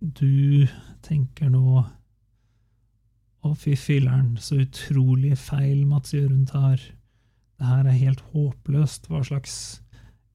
du 0.00 0.66
tenker 1.04 1.50
nå 1.52 1.82
Å, 3.40 3.50
fy 3.56 3.72
filler'n, 3.76 4.34
så 4.36 4.58
utrolig 4.60 5.32
feil 5.40 5.86
Mats 5.88 6.12
Jørund 6.12 6.50
tar. 6.50 6.80
Det 7.56 7.68
her 7.68 7.86
er 7.88 7.96
helt 7.96 8.20
håpløst. 8.34 9.08
Hva 9.08 9.22
slags 9.24 9.54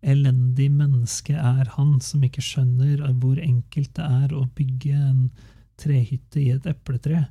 elendig 0.01 0.72
menneske 0.74 1.36
er 1.38 1.70
han 1.75 2.00
som 2.01 2.24
ikke 2.25 2.41
skjønner 2.41 3.03
hvor 3.22 3.38
enkelt 3.41 3.94
det 4.00 4.08
er 4.10 4.34
å 4.34 4.48
bygge 4.58 4.98
en 4.98 5.22
trehytte 5.77 6.41
i 6.41 6.48
et 6.55 6.65
epletre? 6.70 7.27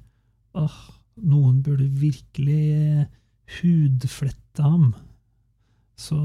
Åh, 0.55 0.79
noen 1.27 1.59
burde 1.67 1.91
virkelig 1.99 3.09
hudflette 3.59 4.63
ham. 4.63 4.93
Så 5.95 6.19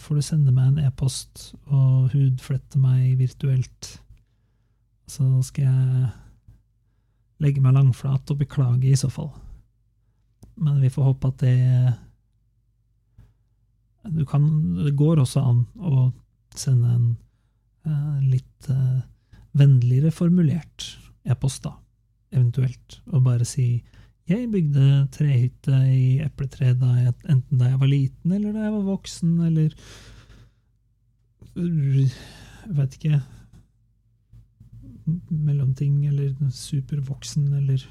får 0.00 0.18
du 0.18 0.24
sende 0.24 0.54
meg 0.54 0.70
en 0.70 0.86
e-post 0.86 1.52
og 1.68 2.12
hudflette 2.14 2.80
meg 2.80 3.18
virtuelt. 3.20 3.90
Så 5.10 5.26
skal 5.44 5.68
jeg 5.68 6.12
legge 7.42 7.60
meg 7.60 7.76
langflat 7.76 8.30
og 8.32 8.40
beklage 8.40 8.88
i 8.88 8.96
så 8.98 9.10
fall. 9.12 9.32
Men 10.62 10.80
vi 10.80 10.90
får 10.92 11.10
håpe 11.10 11.32
at 11.32 11.44
det 11.44 11.58
du 14.02 14.24
kan, 14.26 14.42
Det 14.82 14.96
går 14.98 15.20
også 15.22 15.40
an 15.46 15.60
å 15.78 16.08
sende 16.58 16.88
en 16.90 17.04
eh, 17.86 18.30
litt 18.32 18.68
eh, 18.68 19.02
vennligere 19.54 20.10
formulert 20.10 20.88
e-post, 21.22 21.62
da, 21.62 21.76
eventuelt, 22.34 22.98
og 23.12 23.22
bare 23.28 23.46
si 23.46 23.76
jeg 24.32 24.50
bygde 24.52 24.86
trehytte 25.14 25.78
i 25.92 26.06
epletre 26.24 26.72
da 26.78 26.90
jeg, 26.98 27.14
enten 27.32 27.60
da 27.60 27.70
jeg 27.72 27.80
var 27.80 27.90
liten, 27.90 28.32
eller 28.32 28.54
da 28.54 28.66
jeg 28.66 28.74
var 28.78 28.88
voksen, 28.88 29.38
eller 29.48 29.76
Jeg 31.52 32.76
vet 32.78 32.94
ikke 32.96 33.18
Mellomting, 35.28 36.06
eller 36.08 36.32
supervoksen, 36.54 37.48
eller 37.58 37.82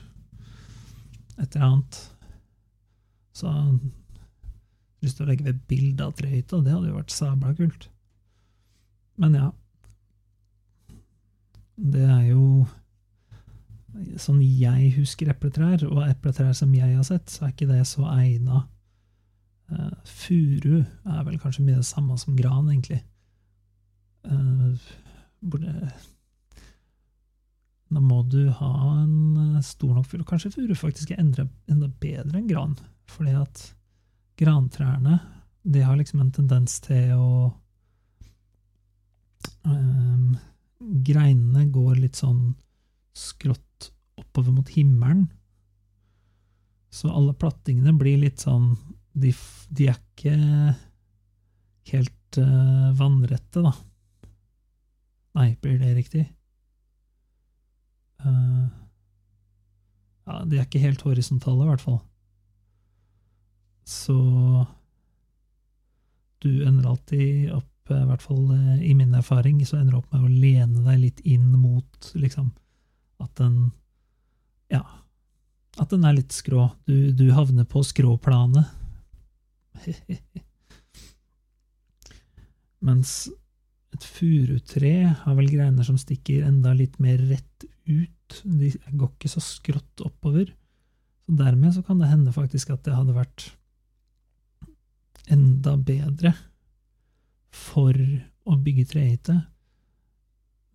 et 1.37 1.55
eller 1.55 1.65
annet. 1.65 1.97
Så 3.35 3.51
lyst 5.01 5.17
til 5.17 5.25
å 5.25 5.29
legge 5.29 5.45
ved 5.49 5.63
bilde 5.69 6.05
av 6.05 6.15
trehytta. 6.17 6.61
Det 6.63 6.73
hadde 6.73 6.91
jo 6.91 6.97
vært 6.97 7.13
sabla 7.13 7.53
kult. 7.57 7.89
Men 9.21 9.35
ja. 9.37 9.49
Det 11.75 12.05
er 12.05 12.25
jo 12.31 12.45
Sånn 14.21 14.39
jeg 14.41 14.93
husker 14.95 15.31
epletrær, 15.33 15.83
og 15.89 16.05
epletrær 16.07 16.53
som 16.57 16.71
jeg 16.75 16.95
har 16.95 17.05
sett, 17.07 17.31
så 17.31 17.45
er 17.45 17.53
ikke 17.53 17.69
det 17.69 17.81
så 17.89 18.05
egna. 18.13 18.65
Uh, 19.71 19.91
furu 20.07 20.81
er 20.81 21.25
vel 21.27 21.39
kanskje 21.39 21.65
mye 21.65 21.79
det 21.79 21.87
samme 21.87 22.17
som 22.19 22.37
gran, 22.37 22.69
egentlig. 22.71 23.01
Uh, 24.27 24.75
burde 25.41 25.91
Da 27.91 27.99
må 27.99 28.21
du 28.23 28.49
ha 28.55 28.73
en 29.01 29.59
stor 29.65 29.95
nok 29.97 30.07
furu. 30.07 30.23
Kanskje 30.27 30.53
furu 30.55 30.75
faktisk 30.77 31.11
er 31.11 31.19
enda, 31.23 31.47
enda 31.67 31.89
bedre 32.01 32.39
enn 32.39 32.47
gran, 32.47 32.77
fordi 33.11 33.35
at 33.35 33.65
grantrærne 34.39 35.19
de 35.63 35.81
har 35.85 35.97
liksom 35.99 36.21
en 36.23 36.31
tendens 36.33 36.79
til 36.81 37.11
å 37.13 37.51
um, 39.67 40.31
Greinene 41.05 41.67
går 41.69 41.99
litt 42.01 42.17
sånn 42.17 42.55
skrått 43.13 43.67
oppover 44.31 44.55
mot 44.55 44.69
himmelen. 44.69 45.27
Så 46.91 47.11
alle 47.11 47.33
plattingene 47.33 47.93
blir 47.95 48.17
litt 48.19 48.41
sånn 48.43 48.73
De, 49.13 49.31
de 49.69 49.87
er 49.91 49.97
ikke 49.99 50.35
helt 51.91 52.37
uh, 52.39 52.91
vannrette, 52.95 53.59
da. 53.59 53.73
Nei, 55.35 55.49
blir 55.59 55.79
det 55.81 55.89
riktig? 55.97 56.21
Uh, 58.23 58.69
ja, 60.27 60.37
de 60.47 60.59
er 60.59 60.63
ikke 60.63 60.83
helt 60.83 61.03
horisontale, 61.03 61.65
i 61.65 61.71
hvert 61.73 61.83
fall. 61.83 61.99
Så 63.83 64.15
du 66.45 66.63
ender 66.63 66.87
alltid 66.93 67.51
opp, 67.57 67.67
i 67.91 68.05
hvert 68.07 68.23
fall 68.23 68.79
i 68.79 68.93
min 68.95 69.11
erfaring, 69.17 69.59
så 69.67 69.81
ender 69.81 69.97
du 69.97 69.99
opp 69.99 70.15
med 70.15 70.23
å 70.23 70.31
lene 70.31 70.85
deg 70.87 71.03
litt 71.03 71.21
inn 71.27 71.51
mot 71.59 72.13
liksom 72.15 72.53
at 73.19 73.33
den 73.41 73.73
Ja, 74.71 74.81
at 75.79 75.91
den 75.91 76.05
er 76.07 76.15
litt 76.15 76.33
skrå. 76.35 76.69
Du, 76.87 77.11
du 77.15 77.31
havner 77.35 77.67
på 77.67 77.83
skråplanet. 77.85 78.65
Mens 82.87 83.29
et 83.91 84.05
furutre 84.07 84.93
har 85.23 85.37
vel 85.37 85.51
greiner 85.51 85.85
som 85.85 85.99
stikker 85.99 86.47
enda 86.47 86.73
litt 86.75 86.97
mer 87.03 87.19
rett 87.29 87.65
ut. 87.85 88.41
De 88.43 88.71
går 88.71 89.09
ikke 89.11 89.31
så 89.31 89.43
skrått 89.43 90.03
oppover. 90.05 90.53
Så 91.25 91.35
dermed 91.39 91.75
så 91.75 91.83
kan 91.85 91.99
det 92.01 92.11
hende 92.11 92.33
faktisk 92.35 92.71
at 92.73 92.83
det 92.87 92.95
hadde 92.95 93.17
vært 93.17 93.51
enda 95.31 95.75
bedre 95.77 96.33
for 97.51 97.95
å 97.95 98.57
bygge 98.57 98.87
trehytte 98.89 99.35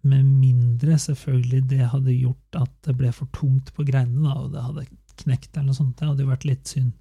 med 0.07 0.27
mindre 0.27 0.97
selvfølgelig 1.03 1.63
det 1.71 1.91
hadde 1.93 2.15
gjort 2.15 2.61
at 2.63 2.73
det 2.87 2.95
ble 2.99 3.11
for 3.15 3.31
tungt 3.37 3.73
på 3.77 3.85
greinene, 3.89 4.29
da, 4.29 4.37
og 4.45 4.55
det 4.55 4.65
hadde 4.65 4.87
knekt 5.23 5.57
eller 5.57 5.71
noe 5.71 5.79
sånt. 5.79 5.97
Det 5.99 6.09
hadde 6.09 6.25
jo 6.25 6.31
vært 6.31 6.47
litt 6.49 6.71
synd. 6.71 6.93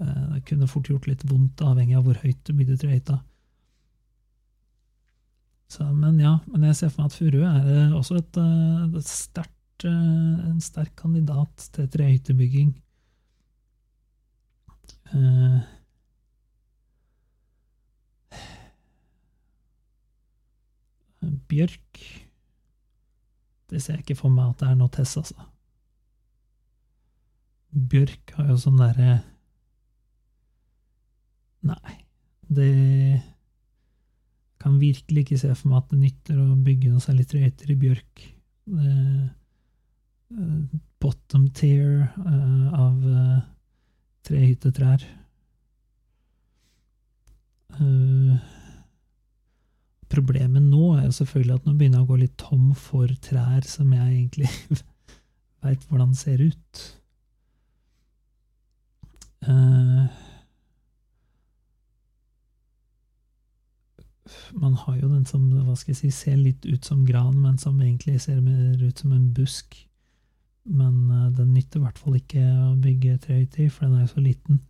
Eh, 0.00 0.26
det 0.34 0.44
kunne 0.48 0.68
fort 0.70 0.88
gjort 0.90 1.08
litt 1.10 1.24
vondt, 1.28 1.62
avhengig 1.64 1.98
av 1.98 2.06
hvor 2.06 2.20
høyt 2.22 2.40
du 2.46 2.54
bygde 2.54 2.78
trehytta. 2.80 3.20
Men 5.94 6.16
ja, 6.18 6.34
men 6.50 6.66
jeg 6.66 6.76
ser 6.76 6.90
for 6.90 7.04
meg 7.04 7.12
at 7.12 7.18
furu 7.18 7.42
er 7.46 7.66
eh, 7.70 7.92
også 7.94 8.18
et, 8.18 8.38
eh, 8.42 8.86
et 8.98 9.10
sterkt, 9.10 9.56
en 9.86 10.60
sterk 10.60 10.92
kandidat 10.98 11.70
til 11.72 11.86
trehyttebygging. 11.88 12.74
Bjørk 21.20 22.00
Det 23.70 23.80
ser 23.82 23.98
jeg 23.98 24.04
ikke 24.04 24.20
for 24.22 24.32
meg 24.34 24.52
at 24.52 24.62
det 24.62 24.68
er 24.70 24.78
noe 24.78 24.92
Tess, 24.92 25.16
altså. 25.20 25.48
Bjørk 27.70 28.32
har 28.38 28.48
jo 28.50 28.56
sånn 28.58 28.80
derre 28.80 29.20
Nei, 31.68 31.94
det 32.48 32.70
kan 34.60 34.78
virkelig 34.80 35.26
ikke 35.26 35.38
se 35.42 35.50
for 35.52 35.68
meg 35.68 35.82
at 35.82 35.90
det 35.92 35.98
nytter 36.00 36.38
å 36.40 36.56
bygge 36.64 36.92
noe 36.92 37.04
særlig 37.04 37.26
trøyter 37.28 37.72
i 37.72 37.76
bjørk. 37.80 38.22
Det, 38.64 38.94
eh, 40.32 40.78
bottom 41.04 41.46
tier 41.56 42.06
eh, 42.08 42.80
av 42.80 42.96
trehyttetrær. 44.24 45.04
Problemet 50.10 50.62
nå 50.62 50.94
er 50.96 51.04
jo 51.06 51.18
selvfølgelig 51.20 51.58
at 51.58 51.66
nå 51.68 51.74
begynner 51.78 52.00
jeg 52.00 52.06
å 52.06 52.10
gå 52.10 52.22
litt 52.22 52.38
tom 52.40 52.70
for 52.78 53.10
trær 53.24 53.66
som 53.68 53.92
jeg 53.94 54.08
egentlig 54.08 54.50
veit 55.64 55.84
hvordan 55.88 56.16
ser 56.18 56.42
ut. 56.42 56.86
Uh, 59.46 60.08
man 64.60 64.74
har 64.82 64.98
jo 64.98 65.08
den 65.08 65.26
som 65.28 65.46
hva 65.50 65.76
skal 65.78 65.94
jeg 65.94 66.00
si, 66.00 66.10
ser 66.14 66.40
litt 66.40 66.66
ut 66.66 66.84
som 66.86 67.06
gran, 67.08 67.36
men 67.40 67.58
som 67.58 67.78
egentlig 67.80 68.18
ser 68.24 68.42
mer 68.44 68.80
ut 68.82 68.98
som 68.98 69.14
en 69.16 69.30
busk. 69.36 69.78
Men 70.70 70.96
uh, 71.10 71.28
den 71.36 71.54
nytter 71.54 71.80
i 71.80 71.84
hvert 71.86 72.00
fall 72.00 72.18
ikke 72.18 72.42
å 72.42 72.74
bygge 72.82 73.20
trehytte 73.26 73.64
i, 73.64 73.70
for 73.70 73.86
den 73.86 73.98
er 73.98 74.04
jo 74.04 74.14
så 74.14 74.24
liten. 74.24 74.60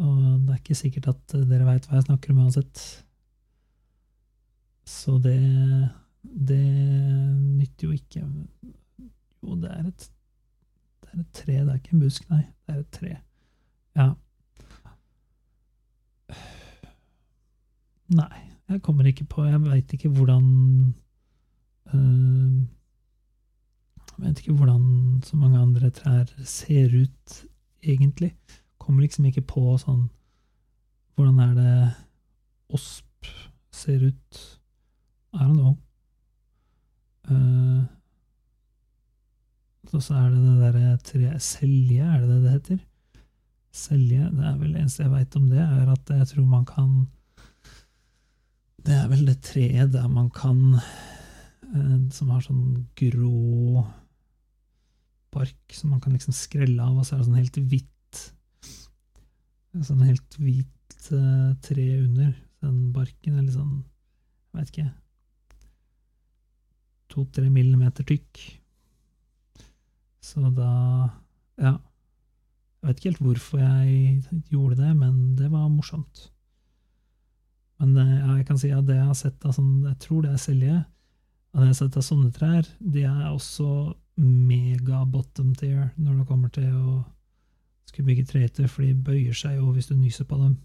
Og 0.00 0.18
det 0.46 0.54
er 0.54 0.60
ikke 0.60 0.80
sikkert 0.82 1.12
at 1.14 1.38
uh, 1.38 1.46
dere 1.48 1.68
veit 1.68 1.88
hva 1.88 2.00
jeg 2.00 2.08
snakker 2.08 2.34
om 2.34 2.42
uansett. 2.46 2.82
Så 4.90 5.18
det 5.18 5.40
Det 6.22 6.60
nytter 7.36 7.86
jo 7.86 7.92
ikke 7.92 8.24
Jo, 9.42 9.54
det 9.62 9.70
er 9.70 9.86
et 9.86 10.10
Det 11.02 11.12
er 11.12 11.20
et 11.20 11.32
tre, 11.32 11.52
det 11.52 11.68
er 11.68 11.78
ikke 11.78 11.94
en 11.94 12.00
busk, 12.00 12.26
nei. 12.30 12.42
Det 12.66 12.74
er 12.74 12.80
et 12.80 12.90
tre. 12.94 13.16
Ja. 13.96 14.08
Nei. 18.14 18.40
Jeg 18.70 18.82
kommer 18.82 19.06
ikke 19.10 19.24
på 19.24 19.44
Jeg 19.44 19.62
veit 19.64 19.92
ikke 19.92 20.08
hvordan 20.14 20.44
øh, 21.94 22.60
Jeg 24.10 24.26
vet 24.26 24.38
ikke 24.38 24.52
hvordan 24.52 25.20
så 25.24 25.36
mange 25.36 25.58
andre 25.58 25.90
trær 25.90 26.24
ser 26.44 27.02
ut, 27.02 27.44
egentlig. 27.82 28.36
Kommer 28.78 29.02
liksom 29.02 29.24
ikke 29.24 29.42
på 29.42 29.74
sånn 29.78 30.08
Hvordan 31.14 31.38
er 31.38 31.54
det 31.54 31.92
osp 32.70 33.26
ser 33.70 34.06
ut? 34.06 34.59
I 35.32 35.44
don't 35.44 35.56
know. 35.56 35.76
Uh, 37.30 37.84
og 39.94 40.02
så 40.02 40.16
er 40.18 40.30
det 40.30 40.40
det 40.44 40.56
derre 40.60 40.96
tre 41.02 41.32
Selje, 41.42 42.04
er 42.06 42.22
det 42.22 42.28
det 42.30 42.42
det 42.44 42.52
heter? 42.56 42.82
Selje. 43.74 44.26
Det 44.34 44.44
er 44.46 44.58
vel 44.58 44.76
eneste 44.76 45.04
jeg 45.04 45.12
veit 45.12 45.36
om 45.38 45.48
det, 45.50 45.62
er 45.62 45.90
at 45.92 46.12
jeg 46.14 46.28
tror 46.32 46.46
man 46.50 46.66
kan 46.68 46.92
det 48.86 48.96
er 48.96 49.08
vel 49.10 49.26
det 49.28 49.40
treet 49.44 49.92
der 49.92 50.06
man 50.08 50.30
kan 50.32 50.78
eh, 50.78 51.96
Som 52.16 52.30
har 52.32 52.44
sånn 52.44 52.86
grå 52.96 53.84
bark 55.30 55.74
som 55.76 55.92
man 55.92 56.00
kan 56.02 56.14
liksom 56.16 56.34
skrelle 56.34 56.82
av, 56.82 56.96
og 56.98 57.04
så 57.06 57.14
er 57.14 57.20
det 57.20 57.28
sånn 57.28 57.38
helt 57.38 57.60
hvitt 57.70 58.22
Sånn 59.86 60.02
helt 60.02 60.38
hvit 60.42 60.96
tre 61.62 61.84
under. 62.00 62.32
Den 62.60 62.80
barken 62.92 63.36
eller 63.38 63.52
sånn 63.54 63.76
Jeg 63.76 64.58
veit 64.58 64.72
ikke 64.72 64.88
To-tre 67.10 67.50
millimeter 67.52 68.06
tykk. 68.06 68.42
Så 70.20 70.50
da 70.54 70.72
Ja. 71.60 71.78
Jeg 72.80 72.88
vet 72.88 72.96
ikke 72.96 73.10
helt 73.10 73.24
hvorfor 73.26 73.58
jeg 73.60 74.22
gjorde 74.48 74.76
det, 74.78 74.96
men 74.96 75.36
det 75.36 75.50
var 75.52 75.68
morsomt. 75.68 76.30
Men 77.80 77.96
eh, 77.96 78.14
ja, 78.20 78.36
jeg 78.38 78.46
kan 78.48 78.58
si 78.58 78.70
at 78.72 78.86
det 78.88 78.96
jeg 78.96 79.04
har 79.04 79.18
sett 79.18 79.44
av 79.44 79.52
sånn, 79.52 79.84
jeg 79.84 79.98
tror 80.00 80.22
det 80.24 80.30
er 80.32 80.40
selje, 80.40 80.78
at 81.52 81.60
jeg 81.60 81.72
har 81.72 81.76
sett 81.76 81.98
av 82.00 82.06
sånne 82.06 82.30
trær, 82.32 82.70
de 82.80 83.04
er 83.04 83.26
også 83.28 83.68
mega 84.20 85.04
bottom 85.04 85.54
tier 85.56 85.90
når 85.96 86.20
det 86.22 86.26
kommer 86.28 86.52
til 86.54 86.72
å 86.72 87.02
skulle 87.90 88.06
bygge 88.06 88.28
trehytter, 88.30 88.68
for 88.70 88.86
de 88.86 88.94
bøyer 88.94 89.36
seg 89.36 89.58
jo 89.58 89.72
hvis 89.74 89.90
du 89.90 89.96
nyser 89.98 90.28
på 90.28 90.38
dem. 90.40 90.56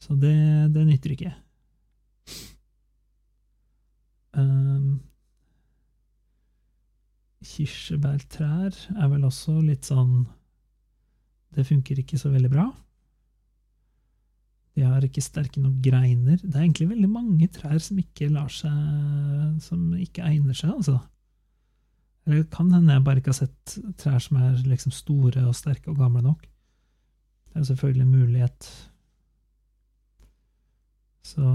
Så 0.00 0.16
det, 0.18 0.36
det 0.74 0.86
nytter 0.88 1.14
ikke. 1.14 1.32
Um, 4.38 5.00
kirsebærtrær 7.42 8.76
er 8.94 9.08
vel 9.10 9.24
også 9.26 9.56
litt 9.64 9.88
sånn 9.88 10.28
Det 11.50 11.64
funker 11.66 11.98
ikke 11.98 12.18
så 12.20 12.30
veldig 12.30 12.50
bra. 12.52 12.68
De 14.78 14.84
har 14.86 15.02
ikke 15.02 15.24
sterke 15.24 15.58
nok 15.60 15.80
greiner. 15.82 16.38
Det 16.38 16.54
er 16.54 16.62
egentlig 16.62 16.92
veldig 16.92 17.08
mange 17.10 17.48
trær 17.50 17.80
som 17.82 17.98
ikke 17.98 18.30
lar 18.30 18.52
seg 18.54 19.56
Som 19.64 19.90
ikke 19.98 20.22
egner 20.28 20.54
seg, 20.54 20.76
altså. 20.76 21.00
Det 22.30 22.44
kan 22.52 22.70
hende 22.70 22.94
jeg 22.94 23.02
bare 23.02 23.18
ikke 23.18 23.32
har 23.32 23.40
sett 23.40 23.74
trær 23.98 24.20
som 24.22 24.38
er 24.38 24.60
liksom 24.68 24.92
store 24.94 25.42
og 25.48 25.56
sterke 25.56 25.90
og 25.90 25.98
gamle 25.98 26.22
nok. 26.22 26.44
Det 26.44 27.56
er 27.56 27.64
jo 27.64 27.70
selvfølgelig 27.72 28.04
en 28.04 28.14
mulighet. 28.14 28.68
Så 31.26 31.46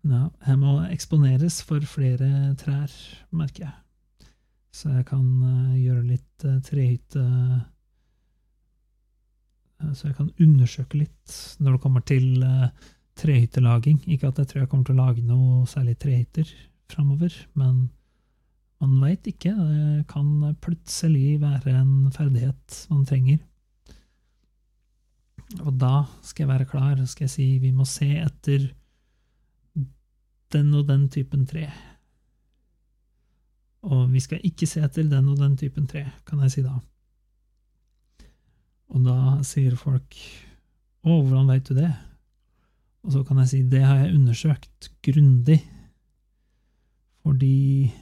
Ja, 0.00 0.30
jeg 0.46 0.56
må 0.60 0.78
eksponeres 0.88 1.60
for 1.66 1.84
flere 1.84 2.54
trær, 2.60 2.92
merker 3.36 3.66
jeg. 3.66 4.30
Så 4.72 4.88
jeg 4.94 5.04
kan 5.10 5.26
uh, 5.42 5.76
gjøre 5.76 6.06
litt 6.12 6.46
uh, 6.46 6.60
trehytte 6.64 7.24
Eh, 9.80 9.92
så 9.94 10.10
jeg 10.10 10.18
kan 10.18 10.32
undersøke 10.40 11.00
litt 11.02 11.36
når 11.60 11.76
det 11.76 11.82
kommer 11.84 12.04
til 12.06 12.44
trehyttelaging. 13.20 14.02
Ikke 14.08 14.30
at 14.30 14.40
jeg 14.40 14.50
tror 14.50 14.62
jeg 14.62 14.72
kommer 14.72 14.88
til 14.88 14.98
å 14.98 15.04
lage 15.04 15.24
noe 15.26 15.64
særlig 15.70 15.96
trehytter 16.00 16.50
framover, 16.90 17.34
men 17.58 17.88
man 18.80 18.96
veit 19.02 19.28
ikke. 19.28 19.52
Det 19.52 20.08
kan 20.10 20.54
plutselig 20.64 21.38
være 21.42 21.76
en 21.82 22.10
ferdighet 22.14 22.82
man 22.92 23.06
trenger. 23.08 23.40
Og 25.66 25.74
da 25.80 26.04
skal 26.22 26.44
jeg 26.44 26.52
være 26.52 26.68
klar, 26.70 27.00
skal 27.10 27.26
jeg 27.26 27.34
si 27.34 27.48
vi 27.62 27.72
må 27.74 27.84
se 27.88 28.08
etter 28.22 28.68
den 30.52 30.74
og 30.74 30.86
den 30.88 31.08
typen 31.12 31.46
tre. 31.46 31.68
Og 33.82 34.10
vi 34.12 34.20
skal 34.20 34.42
ikke 34.44 34.68
se 34.68 34.82
etter 34.84 35.08
den 35.08 35.28
og 35.32 35.38
den 35.40 35.56
typen 35.56 35.86
tre, 35.88 36.04
kan 36.26 36.42
jeg 36.44 36.54
si 36.54 36.64
da. 36.64 36.76
Og 38.90 39.04
da 39.06 39.42
sier 39.46 39.76
folk 39.78 40.16
'Å, 41.00 41.22
hvordan 41.24 41.48
veit 41.48 41.68
du 41.68 41.74
det?' 41.74 41.96
Og 43.02 43.12
så 43.12 43.24
kan 43.24 43.38
jeg 43.38 43.48
si 43.48 43.62
'Det 43.62 43.82
har 43.82 43.96
jeg 43.96 44.14
undersøkt 44.14 44.90
grundig', 45.02 45.64
fordi 47.22 47.94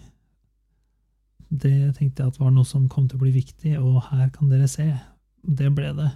det 1.50 1.96
tenkte 1.96 2.22
jeg 2.22 2.26
at 2.26 2.40
var 2.40 2.50
noe 2.50 2.64
som 2.64 2.88
kom 2.88 3.08
til 3.08 3.16
å 3.16 3.22
bli 3.22 3.30
viktig, 3.30 3.78
og 3.78 4.02
her 4.10 4.28
kan 4.28 4.50
dere 4.50 4.68
se. 4.68 5.00
Det 5.42 5.74
ble 5.74 5.94
det. 5.96 6.10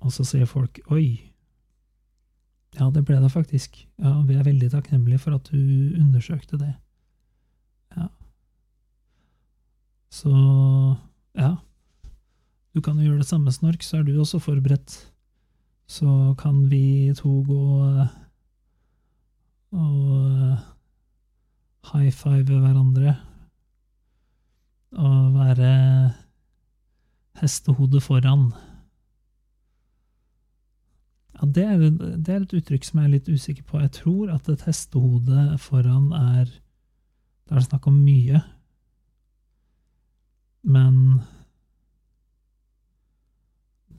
Og 0.00 0.12
så 0.12 0.24
sier 0.24 0.46
folk 0.46 0.80
'oi'. 0.86 1.33
Ja, 2.74 2.88
det 2.90 3.04
ble 3.06 3.20
det 3.22 3.30
faktisk. 3.30 3.76
Ja, 4.02 4.16
vi 4.26 4.34
er 4.34 4.46
veldig 4.46 4.70
takknemlige 4.72 5.22
for 5.22 5.36
at 5.36 5.50
du 5.52 5.58
undersøkte 6.00 6.58
det. 6.58 6.72
Ja. 7.94 8.08
Så 10.10 10.34
ja. 11.38 11.54
Du 12.74 12.80
kan 12.82 12.98
jo 12.98 13.06
gjøre 13.06 13.22
det 13.22 13.30
samme, 13.30 13.52
Snork, 13.54 13.82
så 13.86 14.00
er 14.00 14.06
du 14.06 14.16
også 14.18 14.40
forberedt. 14.42 14.96
Så 15.86 16.34
kan 16.40 16.64
vi 16.70 17.12
to 17.14 17.42
gå 17.46 17.62
og 19.74 20.58
high 21.92 22.10
five 22.10 22.58
hverandre 22.62 23.16
og 24.94 25.34
være 25.34 25.70
hestehodet 27.42 28.02
foran. 28.02 28.52
Ja, 31.44 31.50
det 31.52 31.64
er, 31.64 31.80
det 32.16 32.32
er, 32.32 32.40
et 32.40 32.52
uttrykk 32.56 32.86
som 32.86 33.00
jeg 33.00 33.04
er 33.08 33.12
litt 33.18 33.26
usikker 33.28 33.64
på. 33.68 33.80
Jeg 33.82 33.92
tror 33.98 34.30
at 34.32 34.46
et 34.48 34.62
hestehode 34.64 35.58
foran 35.60 36.12
er 36.16 36.46
Det 37.44 37.52
er 37.52 37.60
snakk 37.60 37.86
om 37.86 37.98
mye. 38.00 38.38
Men 40.64 40.94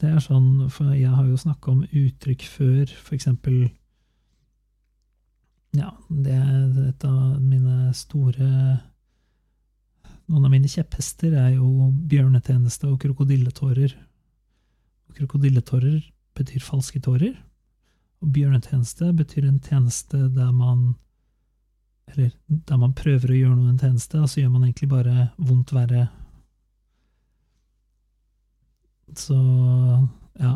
det 0.02 0.10
er 0.10 0.24
sånn, 0.24 0.66
for 0.74 0.96
jeg 0.98 1.14
har 1.14 1.28
jo 1.30 1.38
snakka 1.38 1.72
om 1.72 1.84
uttrykk 1.86 2.48
før, 2.50 2.90
for 2.90 3.14
eksempel 3.14 3.70
Ja, 5.78 5.92
det 6.10 6.34
er 6.34 6.90
et 6.90 7.06
av 7.06 7.38
mine 7.38 7.94
store 7.94 8.50
Noen 10.26 10.48
av 10.48 10.50
mine 10.50 10.72
kjepphester 10.72 11.38
er 11.38 11.54
jo 11.60 11.92
bjørnetjeneste 12.10 12.90
og 12.90 12.98
krokodilletårer. 13.04 13.94
Krokodilletårer 15.14 16.02
betyr 16.36 16.64
falske 16.64 17.02
tårer, 17.04 17.36
og 18.24 18.32
bjørnetjeneste 18.36 19.12
betyr 19.16 19.48
en 19.48 19.60
tjeneste 19.64 20.30
der 20.36 20.52
man 20.52 20.96
Eller 22.08 22.30
der 22.48 22.78
man 22.78 22.94
prøver 22.94 23.32
å 23.32 23.38
gjøre 23.38 23.56
noe 23.58 23.72
en 23.72 23.80
tjeneste, 23.82 24.20
og 24.22 24.30
så 24.30 24.44
gjør 24.44 24.52
man 24.54 24.68
egentlig 24.68 24.90
bare 24.92 25.30
vondt 25.42 25.72
verre. 25.74 26.04
Så 29.18 29.38
ja. 30.38 30.54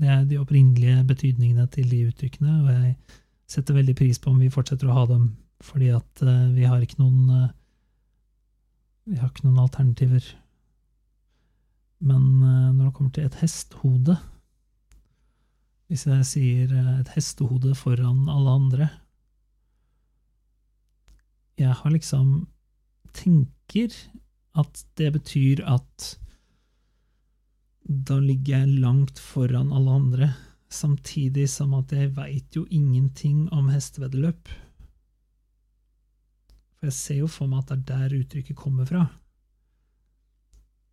Det 0.00 0.08
er 0.08 0.24
de 0.24 0.38
opprinnelige 0.40 1.04
betydningene 1.04 1.66
til 1.72 1.88
de 1.90 2.02
uttrykkene, 2.08 2.52
og 2.62 2.68
jeg 2.72 2.92
setter 3.50 3.76
veldig 3.76 3.94
pris 3.98 4.20
på 4.20 4.30
om 4.32 4.38
vi 4.40 4.52
fortsetter 4.52 4.88
å 4.88 4.96
ha 4.96 5.06
dem, 5.10 5.26
fordi 5.64 5.90
at 5.92 6.22
uh, 6.24 6.48
vi 6.54 6.64
har 6.64 6.80
ikke 6.80 7.00
noen 7.02 7.26
uh, 7.28 7.48
Vi 9.10 9.18
har 9.18 9.28
ikke 9.28 9.48
noen 9.48 9.58
alternativer. 9.64 10.24
Men 12.00 12.22
uh, 12.44 12.70
når 12.72 12.84
det 12.84 12.94
kommer 12.94 13.12
til 13.16 13.26
et 13.26 13.40
hestehode 13.42 14.16
Hvis 15.90 16.06
jeg 16.06 16.26
sier 16.28 16.72
et 17.00 17.08
hestehode 17.16 17.72
foran 17.74 18.28
alle 18.30 18.52
andre 18.60 18.86
Jeg 21.58 21.74
har 21.80 21.90
liksom 21.90 22.46
tenker 23.10 23.96
at 24.60 24.84
det 24.98 25.10
betyr 25.16 25.64
at 25.66 26.12
da 27.90 28.20
ligger 28.22 28.60
jeg 28.60 28.80
langt 28.84 29.18
foran 29.18 29.72
alle 29.74 29.96
andre, 29.98 30.28
samtidig 30.70 31.48
som 31.50 31.74
at 31.74 31.90
jeg 31.90 32.12
veit 32.14 32.54
jo 32.54 32.62
ingenting 32.70 33.48
om 33.52 33.70
hesteveddeløp. 33.72 34.50
For 36.78 36.86
jeg 36.86 36.96
ser 36.96 37.22
jo 37.24 37.30
for 37.30 37.50
meg 37.50 37.64
at 37.64 37.72
det 37.72 37.96
er 37.96 38.08
der 38.08 38.18
uttrykket 38.20 38.58
kommer 38.58 38.86
fra. 38.86 39.08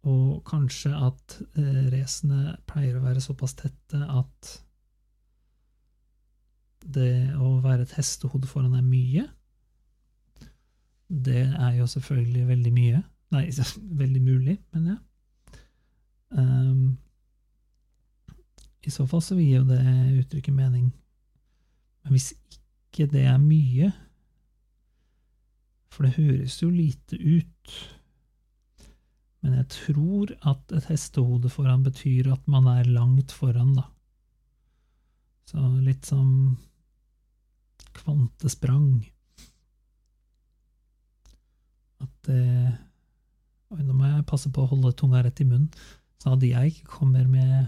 Og 0.09 0.41
kanskje 0.47 0.93
at 0.95 1.37
eh, 1.59 1.83
racene 1.93 2.57
pleier 2.69 2.97
å 2.97 3.05
være 3.05 3.21
såpass 3.21 3.53
tette 3.61 4.01
at 4.01 4.57
det 6.95 7.35
å 7.35 7.57
være 7.63 7.85
et 7.85 7.95
hestehode 7.97 8.47
foran 8.49 8.77
er 8.77 8.85
mye. 8.85 9.25
Det 11.07 11.43
er 11.47 11.75
jo 11.77 11.87
selvfølgelig 11.87 12.47
veldig 12.47 12.73
mye. 12.75 13.01
Nei, 13.35 13.43
veldig 14.03 14.21
mulig, 14.23 14.57
mener 14.73 14.95
jeg. 14.95 15.03
Um, 16.37 16.97
I 18.83 18.91
så 18.91 19.05
fall 19.07 19.23
så 19.23 19.35
vil 19.37 19.59
jo 19.59 19.67
det 19.67 19.81
uttrykke 20.21 20.51
mening. 20.55 20.89
Men 22.03 22.15
hvis 22.15 22.33
ikke 22.35 23.07
det 23.11 23.23
er 23.27 23.39
mye 23.39 23.91
For 25.91 26.05
det 26.05 26.17
høres 26.17 26.59
jo 26.61 26.67
lite 26.69 27.17
ut. 27.17 27.71
Men 29.41 29.55
jeg 29.57 29.67
tror 29.73 30.33
at 30.51 30.73
et 30.77 30.89
hestehode 30.91 31.49
foran 31.49 31.85
betyr 31.85 32.29
at 32.33 32.43
man 32.51 32.67
er 32.69 32.89
langt 32.91 33.31
foran, 33.33 33.73
da. 33.79 33.87
Så 35.47 35.63
litt 35.81 36.05
som 36.05 36.57
kvantesprang. 38.01 38.91
At 42.03 42.13
det 42.29 42.43
Oi, 43.67 43.81
nå 43.83 43.91
må 43.91 44.07
jeg 44.07 44.23
passe 44.29 44.47
på 44.47 44.63
å 44.63 44.69
holde 44.69 44.93
tunga 44.95 45.19
rett 45.25 45.41
i 45.43 45.45
munnen 45.47 45.67
så 46.21 46.33
at 46.33 46.43
jeg 46.43 46.73
ikke 46.73 46.93
kommer 46.97 47.27
med 47.29 47.67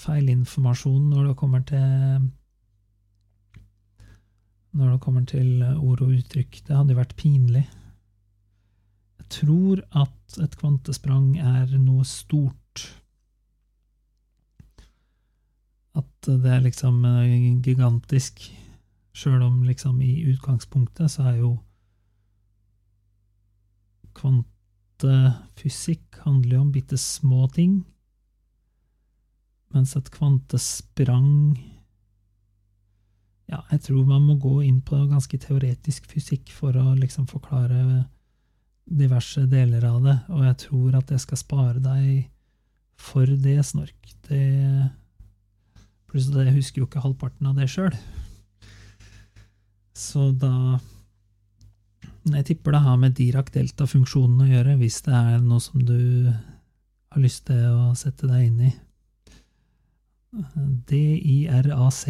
feilinformasjon 0.00 1.08
når 1.10 1.30
det 1.30 1.38
kommer 1.40 1.64
til 1.66 2.28
når 4.76 4.92
det 4.92 5.00
kommer 5.00 5.24
til 5.24 5.62
ord 5.64 6.02
og 6.04 6.12
uttrykk. 6.18 6.58
Det 6.66 6.76
hadde 6.76 6.92
jo 6.92 6.98
vært 6.98 7.16
pinlig. 7.16 7.64
Jeg 9.22 9.28
tror 9.32 9.80
at 9.96 10.36
et 10.44 10.56
kvantesprang 10.60 11.38
er 11.40 11.72
noe 11.80 12.04
stort. 12.04 12.84
At 15.96 16.28
det 16.28 16.52
er 16.52 16.60
liksom 16.66 17.00
gigantisk. 17.64 18.44
Sjøl 19.16 19.40
om 19.46 19.62
liksom 19.64 20.02
i 20.04 20.26
utgangspunktet 20.28 21.08
så 21.08 21.30
er 21.30 21.38
jo 21.40 21.54
kvantefysikk 24.16 26.20
handler 26.24 26.56
jo 26.56 26.62
om 26.64 26.72
bitte 26.74 26.98
små 27.00 27.46
ting, 27.52 27.84
mens 29.74 29.96
et 29.96 30.12
kvantesprang 30.14 31.56
Ja, 33.46 33.60
jeg 33.70 33.80
tror 33.86 34.06
man 34.08 34.24
må 34.26 34.34
gå 34.42 34.56
inn 34.66 34.80
på 34.82 34.96
ganske 35.06 35.38
teoretisk 35.38 36.08
fysikk 36.10 36.50
for 36.50 36.74
å 36.74 36.96
liksom 36.98 37.28
forklare 37.30 38.08
diverse 38.86 39.46
deler 39.50 39.84
av 39.86 40.00
det, 40.02 40.16
og 40.34 40.42
jeg 40.48 40.56
tror 40.64 40.96
at 40.98 41.10
jeg 41.14 41.22
skal 41.22 41.38
spare 41.38 41.82
deg 41.82 42.26
for 42.98 43.26
det, 43.26 43.60
Snork. 43.66 44.14
Det 44.26 44.90
Pluss 46.10 46.30
at 46.32 46.46
jeg 46.46 46.56
husker 46.56 46.80
jo 46.80 46.86
ikke 46.88 47.04
halvparten 47.04 47.46
av 47.50 47.54
det 47.58 47.68
sjøl. 47.70 47.94
Så 49.96 50.28
da 50.36 50.78
jeg 52.26 52.44
tipper 52.48 52.74
det 52.74 52.82
har 52.84 52.96
med 53.00 53.14
Dirac-delta-funksjonen 53.16 54.42
å 54.44 54.48
gjøre, 54.50 54.74
hvis 54.80 54.98
det 55.06 55.14
er 55.14 55.44
noe 55.44 55.62
som 55.62 55.84
du 55.86 56.26
har 56.26 57.22
lyst 57.22 57.46
til 57.48 57.62
å 57.70 57.94
sette 57.96 58.28
deg 58.28 58.48
inn 58.48 58.64
i. 58.66 58.72
DIRAC. 60.90 62.02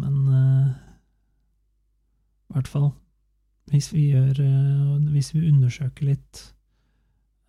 Men 0.00 0.14
uh, 0.28 0.68
i 2.46 2.56
hvert 2.56 2.70
fall 2.70 2.90
hvis 3.72 3.88
vi 3.92 4.10
gjør 4.12 4.40
uh, 4.44 4.96
Hvis 5.10 5.32
vi 5.34 5.48
undersøker 5.48 6.10
litt 6.12 6.42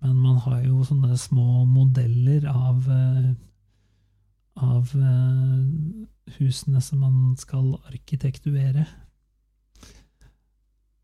men 0.00 0.16
man 0.16 0.40
har 0.46 0.62
jo 0.64 0.84
sånne 0.86 1.16
små 1.20 1.64
modeller 1.68 2.46
av 2.48 2.86
eh, 2.88 3.30
av 4.60 4.92
eh, 4.96 6.34
husene 6.38 6.80
som 6.84 7.04
man 7.04 7.36
skal 7.40 7.74
arkitektuere. 7.90 8.86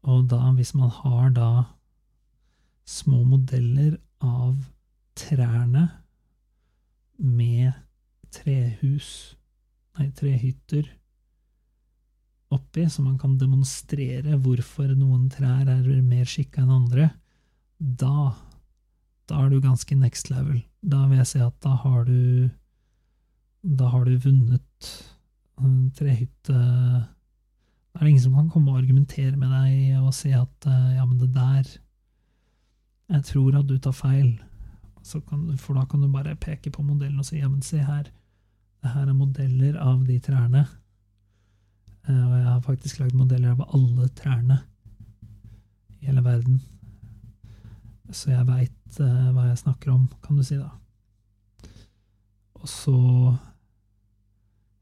Og 0.07 0.27
da, 0.31 0.41
hvis 0.55 0.75
man 0.79 0.93
har 1.03 1.33
da 1.35 1.51
små 2.87 3.25
modeller 3.27 3.97
av 4.23 4.61
trærne 5.19 5.89
med 7.17 7.73
trehus, 8.35 9.35
nei, 9.97 10.11
trehytter 10.15 10.87
oppi, 12.55 12.85
så 12.87 13.03
man 13.03 13.17
kan 13.19 13.35
demonstrere 13.41 14.37
hvorfor 14.39 14.93
noen 14.95 15.27
trær 15.33 15.67
er 15.73 15.89
mer 16.07 16.29
skikka 16.31 16.63
enn 16.63 16.75
andre, 16.77 17.09
da, 17.77 18.31
da 19.27 19.43
er 19.43 19.51
du 19.51 19.61
ganske 19.61 19.97
next 19.99 20.31
level. 20.31 20.61
Da 20.87 21.07
vil 21.11 21.19
jeg 21.19 21.31
si 21.33 21.43
at 21.43 21.57
da 21.65 21.75
har 21.83 22.05
du 22.07 22.49
da 23.67 23.91
har 23.91 24.05
du 24.07 24.15
vunnet 24.23 24.91
trehytte 25.97 26.55
Da 26.55 27.99
er 27.99 28.05
det 28.05 28.11
ingen 28.11 28.23
som 28.23 28.37
kan 28.37 28.51
komme 28.53 28.71
og 28.71 28.79
argumentere 28.83 29.37
med 29.41 29.51
deg 29.51 29.97
og 30.03 30.13
si 30.15 30.31
at 30.37 30.69
eh, 30.69 30.97
ja, 30.99 31.05
men 31.05 31.19
det 31.19 31.33
der 31.35 31.65
Jeg 33.09 33.25
tror 33.25 33.57
at 33.57 33.67
du 33.67 33.79
tar 33.79 33.95
feil. 33.97 34.37
Kan, 35.07 35.57
for 35.57 35.79
da 35.79 35.85
kan 35.87 36.03
du 36.03 36.09
bare 36.11 36.37
peke 36.37 36.71
på 36.71 36.83
modellen 36.83 37.19
og 37.23 37.27
si 37.27 37.39
ja, 37.39 37.49
men 37.49 37.63
se 37.63 37.79
her, 37.79 38.11
det 38.83 38.91
her 38.91 39.07
er 39.07 39.15
modeller 39.15 39.79
av 39.79 40.03
de 40.05 40.19
trærne. 40.21 40.65
Eh, 42.09 42.25
og 42.27 42.35
jeg 42.37 42.49
har 42.49 42.65
faktisk 42.67 42.99
lagd 43.01 43.15
modeller 43.15 43.55
av 43.55 43.63
alle 43.75 44.09
trærne 44.19 44.59
i 46.03 46.11
hele 46.11 46.25
verden. 46.27 46.61
Så 48.11 48.31
jeg 48.31 48.47
veit 48.47 48.86
uh, 49.01 49.31
hva 49.35 49.49
jeg 49.51 49.63
snakker 49.65 49.93
om, 49.93 50.07
kan 50.25 50.39
du 50.39 50.45
si, 50.47 50.59
da. 50.61 50.71
Og 52.63 52.69
så 52.71 52.97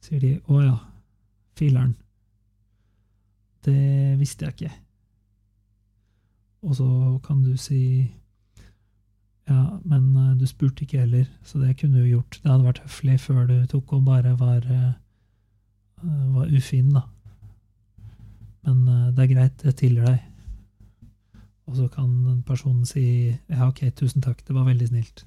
Sier 0.05 0.21
de 0.21 0.35
'Å 0.37 0.59
ja, 0.61 0.75
filler'n'. 1.57 1.95
Det 3.65 4.19
visste 4.21 4.45
jeg 4.45 4.53
ikke. 4.53 4.73
Og 6.69 6.77
så 6.77 6.89
kan 7.25 7.41
du 7.41 7.57
si 7.57 7.81
ja, 9.49 9.79
men 9.85 10.05
uh, 10.17 10.35
du 10.37 10.47
spurte 10.49 10.85
ikke 10.85 11.03
heller, 11.05 11.25
så 11.45 11.61
det 11.61 11.77
kunne 11.81 12.01
du 12.01 12.09
gjort. 12.09 12.39
Det 12.43 12.51
hadde 12.51 12.69
vært 12.69 12.83
høflig 12.85 13.17
før 13.21 13.47
du 13.49 13.57
tok 13.69 13.93
og 13.93 14.05
bare 14.07 14.33
var, 14.41 14.65
uh, 14.69 14.93
var 16.37 16.53
ufin, 16.53 16.93
da. 16.97 17.03
Men 18.65 18.89
uh, 18.89 19.11
det 19.13 19.25
er 19.25 19.35
greit, 19.35 19.65
jeg 19.69 19.77
tilgir 19.81 20.09
deg. 20.09 20.23
Og 21.65 21.77
så 21.79 21.87
kan 21.89 22.11
den 22.27 22.43
personen 22.45 22.85
si 22.89 23.05
ja, 23.49 23.69
ok, 23.69 23.81
tusen 23.97 24.23
takk, 24.25 24.43
det 24.47 24.57
var 24.57 24.65
veldig 24.69 24.89
snilt. 24.91 25.25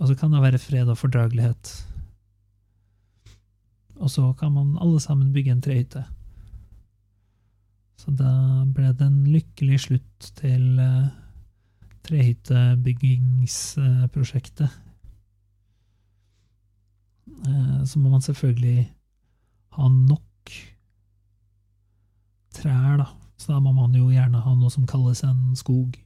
Og 0.00 0.08
så 0.08 0.14
kan 0.18 0.32
det 0.32 0.42
være 0.42 0.58
fred 0.58 0.88
og 0.90 0.98
fordragelighet. 0.98 1.86
Og 4.02 4.10
så 4.10 4.32
kan 4.38 4.52
man 4.52 4.78
alle 4.82 5.00
sammen 5.00 5.32
bygge 5.32 5.52
en 5.52 5.62
trehytte. 5.62 6.04
Så 8.00 8.10
da 8.10 8.64
ble 8.74 8.92
det 8.92 9.06
en 9.06 9.26
lykkelig 9.30 9.80
slutt 9.86 10.32
til 10.40 10.80
uh, 10.80 11.08
trehyttebyggingsprosjektet. 12.04 14.68
Uh, 17.46 17.84
så 17.86 17.98
må 17.98 18.08
man 18.12 18.22
selvfølgelig 18.24 18.94
ha 19.78 19.88
nok 19.88 20.50
trær, 22.54 22.96
da. 23.00 23.06
Så 23.44 23.52
da 23.52 23.58
må 23.60 23.74
man 23.76 23.92
jo 23.92 24.06
gjerne 24.08 24.40
ha 24.40 24.52
noe 24.56 24.72
som 24.72 24.86
kalles 24.88 25.20
en 25.26 25.52
skog. 25.52 25.98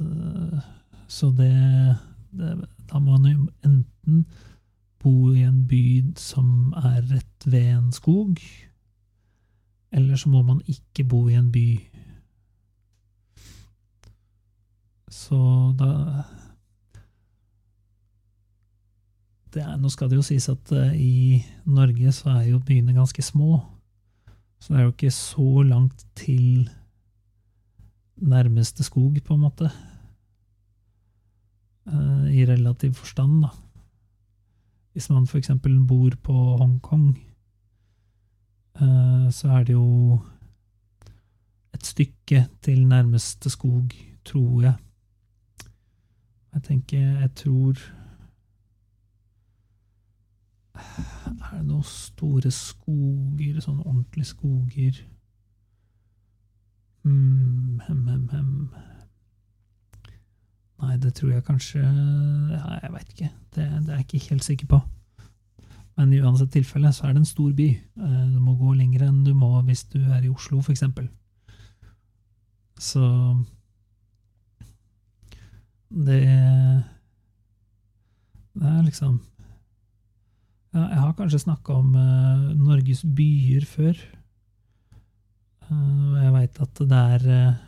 Uh, 0.00 0.56
så 1.06 1.28
det, 1.36 1.52
det 2.32 2.54
Da 2.88 2.98
må 2.98 3.18
man 3.18 3.26
jo 3.28 3.48
enten 3.60 4.22
bo 5.04 5.34
i 5.34 5.42
en 5.44 5.66
by 5.68 6.14
som 6.16 6.72
er 6.80 7.02
rett 7.10 7.44
ved 7.44 7.66
en 7.74 7.92
skog, 7.92 8.40
eller 9.92 10.16
så 10.16 10.32
må 10.32 10.40
man 10.42 10.62
ikke 10.64 11.04
bo 11.04 11.26
i 11.28 11.36
en 11.36 11.52
by. 11.52 11.68
Så 15.12 15.36
da 15.76 15.92
er, 19.60 19.76
Nå 19.76 19.92
skal 19.92 20.08
det 20.10 20.16
jo 20.16 20.24
sies 20.24 20.48
at 20.48 20.72
uh, 20.72 20.96
i 20.96 21.44
Norge 21.68 22.16
så 22.16 22.40
er 22.40 22.48
jo 22.54 22.64
byene 22.64 22.96
ganske 22.96 23.22
små. 23.22 23.60
Så 24.64 24.72
det 24.72 24.78
er 24.80 24.86
jo 24.86 24.92
ikke 24.94 25.10
så 25.12 25.62
langt 25.68 26.06
til 26.16 26.70
nærmeste 28.16 28.84
skog, 28.86 29.18
på 29.24 29.34
en 29.34 29.42
måte. 29.42 29.68
Uh, 31.84 32.30
I 32.32 32.46
relativ 32.48 32.94
forstand, 32.96 33.42
da. 33.44 33.50
Hvis 34.96 35.10
man 35.10 35.28
eksempel 35.36 35.76
bor 35.86 36.16
på 36.22 36.56
Hongkong, 36.56 37.10
uh, 38.80 39.28
så 39.28 39.48
er 39.52 39.68
det 39.68 39.76
jo 39.76 40.18
et 41.74 41.84
stykke 41.84 42.46
til 42.62 42.86
nærmeste 42.86 43.50
skog, 43.50 43.92
tror 44.24 44.62
jeg. 44.62 44.74
Jeg 46.54 46.62
tenker 46.62 47.20
Jeg 47.20 47.34
tror 47.34 48.03
Er 50.74 51.58
det 51.58 51.66
noen 51.68 51.86
store 51.86 52.50
skoger, 52.50 53.60
sånne 53.62 53.84
ordentlige 53.86 54.26
skoger 54.32 54.98
hmm, 57.04 57.80
hem, 57.86 58.02
hem, 58.08 58.28
hem. 58.32 58.50
Nei, 60.82 60.96
det 61.00 61.14
tror 61.14 61.30
jeg 61.32 61.46
kanskje 61.46 61.80
Ja, 61.80 62.78
jeg 62.82 62.92
veit 62.92 63.14
ikke. 63.14 63.30
Det, 63.54 63.64
det, 63.86 63.92
er 63.92 64.00
jeg 64.00 64.06
ikke 64.08 64.30
helt 64.30 64.44
sikker 64.44 64.70
på. 64.74 64.80
Men 65.94 66.12
i 66.12 66.20
uansett 66.20 66.50
tilfelle 66.56 66.90
så 66.92 67.06
er 67.06 67.14
det 67.14 67.22
en 67.22 67.28
stor 67.28 67.52
by. 67.54 67.68
Eh, 67.70 68.24
du 68.34 68.40
må 68.42 68.56
gå 68.58 68.74
lenger 68.74 69.06
enn 69.06 69.22
du 69.26 69.30
må 69.38 69.52
hvis 69.68 69.84
du 69.92 70.00
er 70.02 70.24
i 70.24 70.32
Oslo, 70.32 70.58
eksempel. 70.70 71.06
Så 72.80 73.04
det 75.94 76.24
Det 78.54 78.66
er 78.70 78.82
liksom 78.82 79.20
Jeg 80.74 80.98
har 80.98 81.12
kanskje 81.14 81.38
snakka 81.44 81.76
om 81.78 81.92
uh, 81.94 82.50
Norges 82.58 83.04
byer 83.06 83.62
før. 83.68 83.98
Uh, 85.68 86.16
jeg 86.18 86.32
veit 86.34 86.58
at 86.64 86.80
det 86.80 87.02
er 87.14 87.26
uh, 87.30 87.60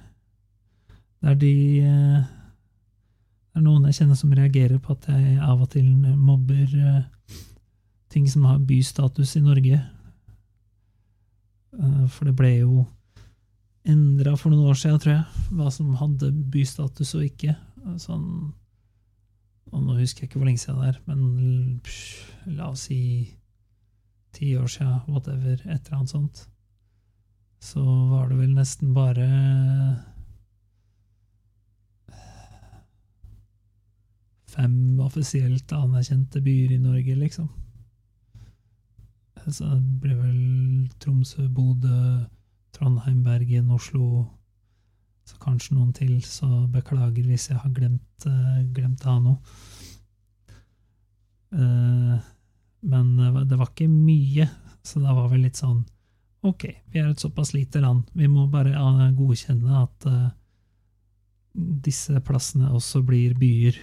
Det 1.23 1.31
er 1.31 1.39
de 1.41 1.53
Det 1.87 3.61
er 3.61 3.65
noen 3.65 3.87
jeg 3.87 4.01
kjenner 4.01 4.19
som 4.19 4.35
reagerer 4.35 4.83
på 4.83 4.97
at 4.97 5.07
jeg 5.13 5.39
av 5.39 5.63
og 5.63 5.71
til 5.73 5.87
mobber 6.19 6.75
ting 8.13 8.27
som 8.29 8.45
har 8.45 8.59
bystatus 8.59 9.37
i 9.37 9.45
Norge. 9.45 9.81
for 12.09 12.25
det 12.25 12.35
ble 12.37 12.51
jo 12.59 12.85
endra 13.85 14.37
for 14.37 14.51
noen 14.51 14.69
år 14.71 14.79
siden, 14.81 14.99
tror 14.99 15.13
jeg, 15.13 15.25
hva 15.57 15.71
som 15.71 15.95
hadde 16.01 16.31
bystatus 16.53 17.15
og 17.15 17.25
ikke. 17.27 17.57
Sånn 18.01 18.53
og 19.73 19.83
Nå 19.83 19.97
husker 19.99 20.25
jeg 20.25 20.31
ikke 20.31 20.41
hvor 20.41 20.49
lenge 20.49 20.63
siden 20.63 20.83
det 20.83 20.89
er, 20.93 21.01
men 21.07 21.81
la 22.57 22.71
oss 22.71 22.87
si 22.89 23.01
ti 24.37 24.53
år 24.57 24.69
siden, 24.71 25.01
whatever, 25.09 25.57
et 25.65 25.87
eller 25.87 25.97
annet 25.97 26.13
sånt, 26.13 26.43
så 27.63 27.83
var 28.11 28.29
det 28.29 28.39
vel 28.39 28.53
nesten 28.55 28.93
bare 28.95 29.27
fem 34.57 35.01
offisielt 35.01 35.73
anerkjente 35.73 36.41
byer 36.45 36.77
i 36.77 36.81
Norge, 36.81 37.17
liksom. 37.19 37.49
Så 39.47 39.69
det 39.69 40.01
ble 40.03 40.17
vel 40.19 40.89
Tromsø, 41.03 41.47
Bodø, 41.49 42.27
Trondheim, 42.75 43.23
Bergen, 43.25 43.71
Oslo 43.71 44.27
så 45.27 45.41
kanskje 45.43 45.75
noen 45.75 45.93
til, 45.97 46.15
så 46.23 46.49
beklager 46.71 47.27
hvis 47.27 47.51
jeg 47.51 47.59
har 47.59 47.75
glemt, 47.75 48.27
uh, 48.29 48.63
glemt 48.75 49.05
av 49.07 49.21
noe. 49.25 49.59
Uh, 51.57 52.17
men 52.87 53.13
det 53.49 53.59
var 53.59 53.71
ikke 53.73 53.89
mye, 53.91 54.47
så 54.87 55.03
da 55.03 55.15
var 55.17 55.31
vi 55.33 55.45
litt 55.45 55.59
sånn 55.59 55.85
Ok, 56.47 56.63
vi 56.93 57.01
er 57.01 57.09
et 57.11 57.19
såpass 57.23 57.55
lite 57.57 57.81
land. 57.83 58.05
Vi 58.15 58.29
må 58.31 58.45
bare 58.47 58.77
godkjenne 59.17 59.81
at 59.81 60.05
uh, 60.07 60.29
disse 61.57 62.21
plassene 62.23 62.71
også 62.71 63.01
blir 63.03 63.35
byer. 63.41 63.79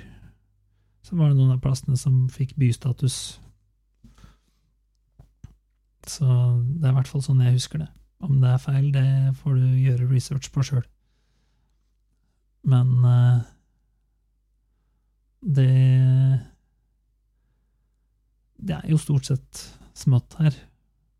Så 1.03 1.17
var 1.19 1.31
det 1.31 1.39
noen 1.41 1.57
av 1.57 1.63
plassene 1.63 1.97
som 1.99 2.29
fikk 2.31 2.53
bystatus. 2.55 3.17
Så 6.07 6.27
det 6.27 6.87
er 6.87 6.93
i 6.93 6.97
hvert 6.97 7.09
fall 7.09 7.25
sånn 7.25 7.43
jeg 7.43 7.57
husker 7.57 7.83
det. 7.83 7.89
Om 8.23 8.39
det 8.39 8.53
er 8.53 8.63
feil, 8.63 8.89
det 8.95 9.07
får 9.41 9.59
du 9.59 9.67
gjøre 9.83 10.07
research 10.11 10.51
på 10.53 10.63
sjøl. 10.63 10.85
Men 12.63 12.91
uh, 13.03 13.41
det 15.43 16.39
Det 18.63 18.77
er 18.77 18.87
jo 18.87 18.97
stort 18.97 19.27
sett 19.27 19.63
smått 19.93 20.37
her. 20.39 20.55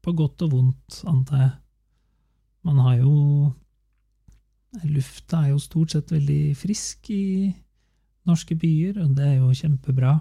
På 0.04 0.14
godt 0.16 0.42
og 0.46 0.52
vondt, 0.52 1.04
antar 1.08 1.42
jeg. 1.42 1.52
Man 2.64 2.80
har 2.80 3.02
jo 3.02 3.52
Lufta 4.90 5.44
er 5.44 5.52
jo 5.52 5.60
stort 5.62 5.92
sett 5.94 6.12
veldig 6.12 6.56
frisk 6.58 7.12
i 7.14 7.52
norske 8.26 8.56
byer, 8.58 8.98
og 9.04 9.12
det 9.18 9.28
er 9.28 9.36
jo 9.36 9.52
kjempebra. 9.54 10.16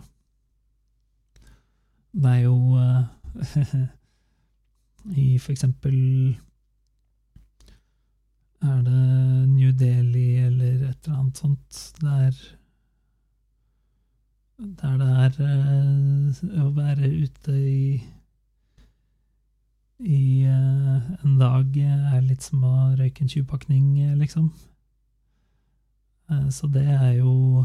Det 2.13 2.33
er 2.35 2.43
jo 2.45 2.57
uh, 2.77 3.07
I 5.23 5.39
for 5.41 5.55
eksempel 5.55 5.97
er 8.63 8.83
det 8.87 9.49
New 9.49 9.73
Delhi 9.73 10.02
annet 11.33 11.39
sånt 11.39 12.01
der 12.01 12.33
Der 14.59 14.99
det 14.99 15.09
er 15.09 15.33
uh, 15.41 16.67
å 16.67 16.71
være 16.77 17.09
ute 17.09 17.53
i 17.53 18.03
i 20.03 20.45
uh, 20.47 21.25
en 21.25 21.39
dag 21.39 21.77
er 21.79 22.23
litt 22.27 22.43
som 22.43 22.63
å 22.67 22.95
røyke 22.99 23.23
en 23.23 23.29
tjuvpakning, 23.31 24.17
liksom. 24.19 24.49
Uh, 26.31 26.49
så 26.51 26.67
det 26.67 26.83
er 26.83 27.13
jo 27.21 27.65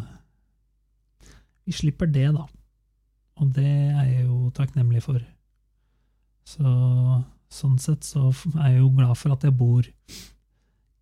Vi 1.66 1.74
slipper 1.74 2.06
det, 2.06 2.30
da. 2.34 2.46
Og 3.38 3.54
det 3.54 3.66
er 3.68 4.06
jeg 4.06 4.26
jo 4.28 4.52
takknemlig 4.56 5.04
for. 5.04 5.22
Så 6.48 6.64
sånn 7.50 7.78
sett 7.80 8.06
så 8.06 8.30
er 8.58 8.74
jeg 8.74 8.82
jo 8.82 8.92
glad 8.96 9.18
for 9.18 9.36
at 9.36 9.44
jeg 9.44 9.56
bor 9.58 9.86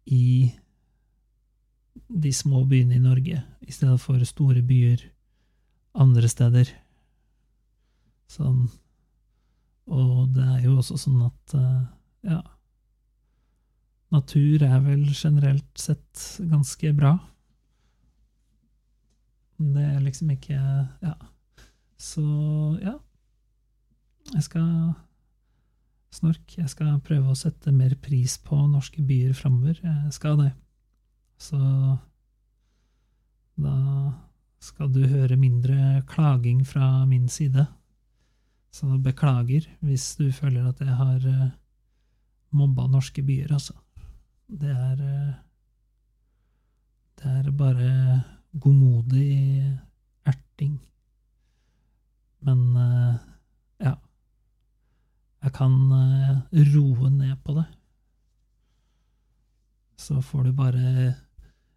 i 0.06 0.52
de 2.08 2.32
små 2.34 2.64
byene 2.70 2.98
i 2.98 3.04
Norge, 3.04 3.42
i 3.62 3.72
stedet 3.74 4.00
for 4.02 4.22
store 4.28 4.62
byer 4.66 5.04
andre 5.96 6.30
steder. 6.30 6.70
Sånn. 8.30 8.66
Og 9.86 10.34
det 10.36 10.46
er 10.46 10.66
jo 10.66 10.78
også 10.82 10.98
sånn 10.98 11.22
at 11.28 11.56
uh, 11.58 11.86
ja 12.26 12.42
Natur 14.14 14.64
er 14.64 14.80
vel 14.86 15.04
generelt 15.14 15.80
sett 15.82 16.22
ganske 16.50 16.92
bra. 16.98 17.16
Det 19.58 19.86
er 19.96 20.04
liksom 20.04 20.32
ikke 20.36 20.60
Ja. 21.02 21.16
Så 21.98 22.22
ja. 22.84 22.98
Jeg 24.34 24.44
skal 24.44 24.70
Snork. 26.16 26.54
Jeg 26.56 26.70
skal 26.72 27.00
prøve 27.04 27.34
å 27.34 27.36
sette 27.36 27.74
mer 27.76 27.92
pris 28.00 28.38
på 28.40 28.56
norske 28.70 29.02
byer 29.04 29.34
framover. 29.36 29.82
Jeg 29.84 30.14
skal 30.16 30.38
det. 30.40 30.54
Så 31.38 31.60
da 33.56 33.76
skal 34.60 34.92
du 34.92 35.04
høre 35.08 35.38
mindre 35.40 36.04
klaging 36.10 36.64
fra 36.68 37.06
min 37.06 37.28
side. 37.32 37.68
Så 38.76 38.98
beklager 39.00 39.68
hvis 39.86 40.16
du 40.20 40.32
føler 40.36 40.68
at 40.68 40.82
jeg 40.84 40.96
har 41.00 41.28
uh, 41.32 41.54
mobba 42.56 42.88
norske 42.92 43.24
byer, 43.24 43.54
altså. 43.56 43.76
Det 44.48 44.72
er 44.72 45.00
uh, 45.02 45.36
Det 47.16 47.32
er 47.32 47.52
bare 47.52 48.24
godmodig 48.60 49.80
erting. 50.26 50.76
Men 52.44 52.60
uh, 52.76 53.16
ja. 53.80 53.96
Jeg 55.46 55.54
kan 55.54 55.72
roe 56.76 57.10
ned 57.10 57.36
på 57.46 57.54
det. 57.54 57.66
Så 59.98 60.22
får 60.22 60.44
du 60.44 60.52
bare 60.54 61.14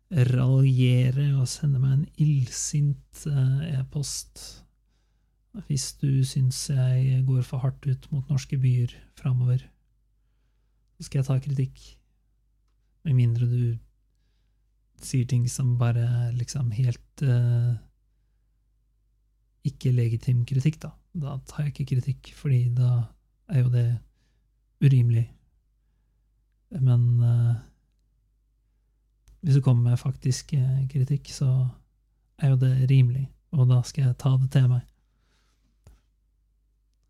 raljere 0.08 1.34
og 1.36 1.48
sende 1.50 1.80
meg 1.82 1.98
en 1.98 2.06
illsint 2.24 3.26
e-post 3.28 4.64
hvis 5.66 5.90
du 5.98 6.22
syns 6.26 6.68
jeg 6.70 7.24
går 7.26 7.42
for 7.46 7.62
hardt 7.64 7.86
ut 7.88 8.06
mot 8.12 8.28
norske 8.30 8.58
byer 8.60 8.92
framover. 9.18 9.64
Så 10.96 11.08
skal 11.08 11.20
jeg 11.20 11.28
ta 11.28 11.38
kritikk. 11.42 11.80
Med 13.06 13.16
mindre 13.18 13.48
du 13.48 13.62
sier 15.02 15.26
ting 15.30 15.46
som 15.50 15.76
bare 15.78 16.04
er 16.04 16.36
liksom 16.36 16.70
helt 16.74 17.22
uh, 17.22 17.74
ikke 19.66 19.94
legitim 19.94 20.44
kritikk, 20.48 20.80
da. 20.82 20.92
Da 21.18 21.38
tar 21.48 21.66
jeg 21.66 21.74
ikke 21.74 21.94
kritikk, 21.94 22.32
fordi 22.38 22.68
da 22.74 23.08
er 23.50 23.64
jo 23.64 23.72
det 23.72 23.88
urimelig. 24.84 25.26
Men 26.78 27.06
uh, 27.22 27.54
hvis 29.40 29.54
du 29.54 29.62
kommer 29.62 29.90
med 29.90 30.00
faktisk 30.00 30.54
uh, 30.58 30.88
kritikk, 30.90 31.30
så 31.30 31.68
er 32.38 32.52
jo 32.52 32.56
det 32.60 32.90
rimelig, 32.90 33.28
og 33.50 33.68
da 33.70 33.82
skal 33.86 34.08
jeg 34.08 34.18
ta 34.18 34.34
det 34.38 34.50
til 34.54 34.68
meg. 34.70 34.86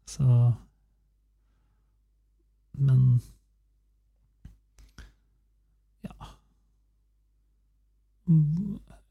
Så 0.08 0.52
Men 2.72 3.20
Ja 6.04 6.30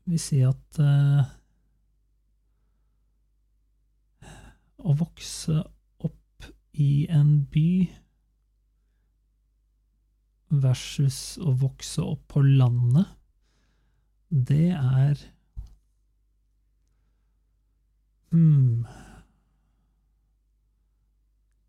Vi 0.06 0.18
sier 0.18 0.56
at 0.56 0.80
uh, 0.82 1.28
Å 4.78 4.96
vokse 4.98 5.60
opp 6.08 6.50
i 6.74 7.06
en 7.14 7.44
by 7.52 7.70
versus 10.50 11.38
å 11.44 11.56
vokse 11.60 12.04
opp 12.04 12.24
på 12.32 12.44
landet, 12.46 13.10
det 14.30 14.72
er 14.76 15.20
Hmm 18.32 18.88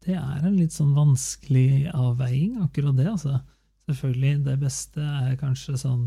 det 0.09 0.17
er 0.17 0.45
en 0.47 0.57
litt 0.57 0.73
sånn 0.73 0.95
vanskelig 0.97 1.91
avveiing, 1.93 2.57
akkurat 2.65 2.97
det, 2.97 3.11
altså. 3.11 3.43
Selvfølgelig, 3.89 4.39
det 4.47 4.55
beste 4.61 5.05
er 5.05 5.37
kanskje 5.41 5.77
sånn 5.81 6.07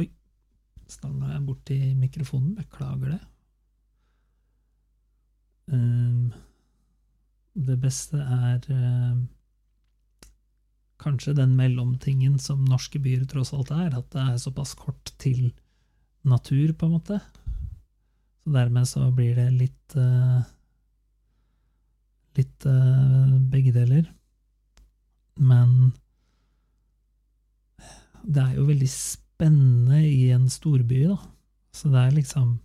Oi, 0.00 0.06
stanga 0.88 1.30
jeg 1.32 1.44
borti 1.46 1.78
mikrofonen. 1.96 2.52
Beklager 2.58 3.14
det. 3.14 3.20
Um, 5.72 6.28
det 7.56 7.78
beste 7.80 8.20
er 8.20 8.60
um, 8.72 9.24
kanskje 10.98 11.36
den 11.38 11.54
mellomtingen 11.58 12.38
som 12.42 12.64
norske 12.66 13.00
byer 13.02 13.24
tross 13.30 13.52
alt 13.54 13.70
er, 13.74 13.94
at 13.94 14.10
det 14.14 14.24
er 14.24 14.40
såpass 14.42 14.74
kort 14.78 15.12
til 15.22 15.52
natur, 16.26 16.72
på 16.74 16.86
en 16.86 16.94
måte. 16.96 17.20
Så 18.42 18.52
dermed 18.54 18.88
så 18.90 19.06
blir 19.14 19.38
det 19.38 19.48
litt 19.54 19.96
uh, 19.96 20.42
litt 22.38 22.66
uh, 22.66 23.38
begge 23.50 23.72
deler. 23.74 24.06
Men 25.38 25.92
det 28.26 28.42
er 28.42 28.58
jo 28.58 28.68
veldig 28.68 28.90
spennende 28.90 30.02
i 30.04 30.30
en 30.34 30.48
storby, 30.50 31.04
da. 31.08 31.18
Så 31.74 31.90
det 31.92 32.02
er 32.02 32.16
liksom 32.16 32.56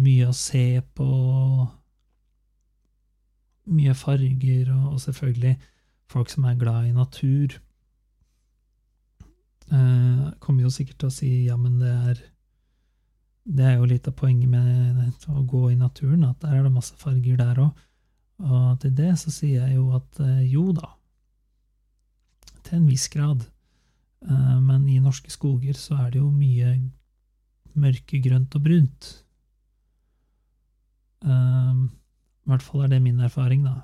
mye 0.00 0.28
å 0.28 0.36
se 0.36 0.82
på. 0.94 1.10
Mye 3.70 3.94
farger, 3.94 4.70
og, 4.74 4.96
og 4.96 5.02
selvfølgelig 5.02 5.54
folk 6.10 6.30
som 6.32 6.46
er 6.48 6.58
glad 6.58 6.88
i 6.88 6.96
natur. 6.96 7.56
Eh, 9.70 10.24
kommer 10.42 10.66
jo 10.66 10.72
sikkert 10.74 10.98
til 10.98 11.10
å 11.10 11.14
si 11.14 11.30
ja, 11.46 11.56
men 11.56 11.78
det 11.82 11.94
er 11.94 12.26
Det 13.50 13.64
er 13.64 13.78
jo 13.80 13.86
litt 13.88 14.06
av 14.06 14.14
poenget 14.14 14.50
med 14.52 15.28
å 15.32 15.42
gå 15.48 15.70
i 15.72 15.76
naturen, 15.78 16.26
at 16.28 16.42
der 16.42 16.58
er 16.58 16.62
det 16.62 16.72
masse 16.74 16.94
farger 17.00 17.38
der 17.40 17.58
òg. 17.58 17.78
Og 18.40 18.80
til 18.82 18.92
det 18.94 19.14
så 19.18 19.32
sier 19.32 19.64
jeg 19.64 19.78
jo 19.78 19.88
at 19.96 20.20
eh, 20.20 20.44
jo 20.52 20.70
da, 20.76 20.92
til 22.62 22.78
en 22.78 22.86
viss 22.86 23.08
grad. 23.08 23.46
Eh, 24.28 24.58
men 24.60 24.86
i 24.88 25.00
norske 25.00 25.32
skoger 25.32 25.74
så 25.74 25.96
er 26.04 26.12
det 26.12 26.20
jo 26.20 26.30
mye 26.30 26.76
mørkegrønt 27.80 28.54
og 28.54 28.64
brunt. 28.68 29.10
Eh, 31.24 31.74
I 31.80 32.52
hvert 32.52 32.66
fall 32.66 32.84
er 32.84 32.94
det 32.94 33.02
min 33.02 33.24
erfaring, 33.24 33.64
da. 33.66 33.80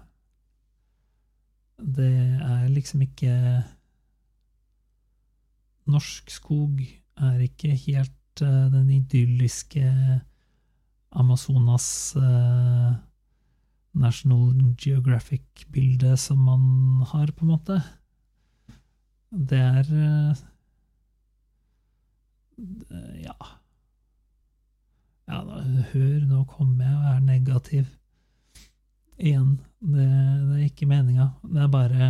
Det 1.77 2.12
er 2.41 2.68
liksom 2.72 3.03
ikke 3.05 3.33
Norsk 5.87 6.31
skog 6.31 6.81
er 6.83 7.43
ikke 7.45 7.77
helt 7.77 8.41
den 8.41 8.89
idylliske 8.91 9.85
Amazonas 11.16 12.16
uh, 12.16 12.93
National 13.97 14.74
Geographic-bildet 14.77 16.18
som 16.18 16.43
man 16.45 17.05
har, 17.12 17.31
på 17.33 17.47
en 17.47 17.53
måte. 17.55 17.79
Det 19.31 19.61
er 19.61 19.93
uh, 19.93 20.45
Ja. 23.22 23.37
Ja, 25.27 25.41
da, 25.43 25.62
hør, 25.93 26.20
nå 26.29 26.45
kommer 26.49 26.85
jeg 26.87 26.97
og 26.97 27.07
er 27.11 27.24
negativ. 27.24 27.89
Igjen, 29.16 29.60
det, 29.80 30.06
det 30.06 30.56
er 30.58 30.64
ikke 30.66 30.88
meninga. 30.88 31.30
Det 31.42 31.62
er 31.62 31.68
bare 31.72 32.08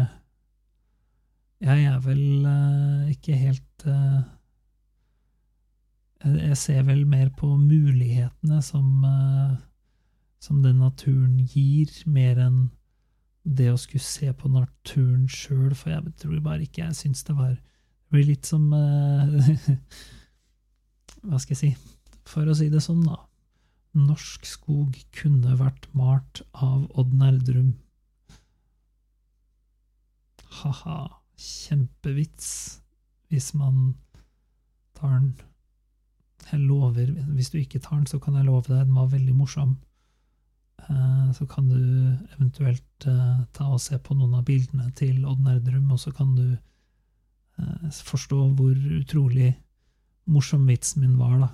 Jeg 1.62 1.84
er 1.88 2.00
vel 2.04 2.46
uh, 2.46 3.11
ikke 3.11 3.36
helt 3.38 3.86
uh, 3.86 4.22
Jeg 6.24 6.57
ser 6.59 6.82
vel 6.82 7.07
mer 7.07 7.30
på 7.38 7.57
mulighetene 7.57 8.62
som 8.62 9.04
uh, 9.04 9.54
som 10.42 10.62
den 10.62 10.78
naturen 10.78 11.38
gir, 11.48 11.90
mer 12.07 12.38
enn 12.38 12.59
det 13.42 13.70
å 13.72 13.78
skulle 13.80 14.04
se 14.04 14.32
på 14.36 14.50
naturen 14.52 15.28
sjøl, 15.30 15.72
for 15.74 15.90
jeg 15.90 16.12
tror 16.20 16.42
bare 16.44 16.66
ikke 16.66 16.84
jeg 16.84 16.98
syns 16.98 17.24
det 17.26 17.34
var 17.38 17.54
Det 17.57 18.14
blir 18.14 18.26
litt 18.28 18.46
som 18.46 18.68
Hva 21.26 21.38
skal 21.42 21.54
jeg 21.54 21.61
si 21.62 21.70
For 22.26 22.46
å 22.46 22.54
si 22.54 22.68
det 22.70 22.82
sånn, 22.84 23.02
da. 23.07 23.26
Norsk 23.97 24.47
skog 24.49 24.97
kunne 25.16 25.57
vært 25.59 25.88
malt 25.97 26.42
av 26.53 26.86
Odd 26.99 27.14
Nerdrum. 27.16 27.74
Ha-ha. 30.61 30.99
Kjempevits. 31.36 32.80
Hvis 33.28 33.53
man 33.59 33.97
tar 34.97 35.18
den. 35.18 35.34
Jeg 36.47 36.62
lover, 36.62 37.11
hvis 37.34 37.51
du 37.51 37.59
ikke 37.59 37.80
tar 37.82 37.99
den, 37.99 38.07
så 38.07 38.20
kan 38.22 38.36
jeg 38.38 38.47
love 38.47 38.68
deg 38.68 38.84
den 38.86 38.94
var 38.94 39.11
veldig 39.11 39.34
morsom. 39.34 39.74
Eh, 40.86 41.32
så 41.34 41.47
kan 41.51 41.68
du 41.68 41.80
eventuelt 42.36 43.07
eh, 43.07 43.40
ta 43.53 43.66
og 43.72 43.82
se 43.82 43.99
på 43.99 44.14
noen 44.14 44.36
av 44.38 44.44
bildene 44.47 44.92
til 44.94 45.24
Odd 45.26 45.42
Nerdrum, 45.42 45.90
og 45.90 45.99
så 46.01 46.12
kan 46.14 46.36
du 46.36 46.47
eh, 46.55 47.88
forstå 47.90 48.38
hvor 48.55 48.76
utrolig 49.01 49.57
morsom 50.30 50.66
vitsen 50.70 51.03
min 51.03 51.18
var, 51.18 51.40
da. 51.42 51.51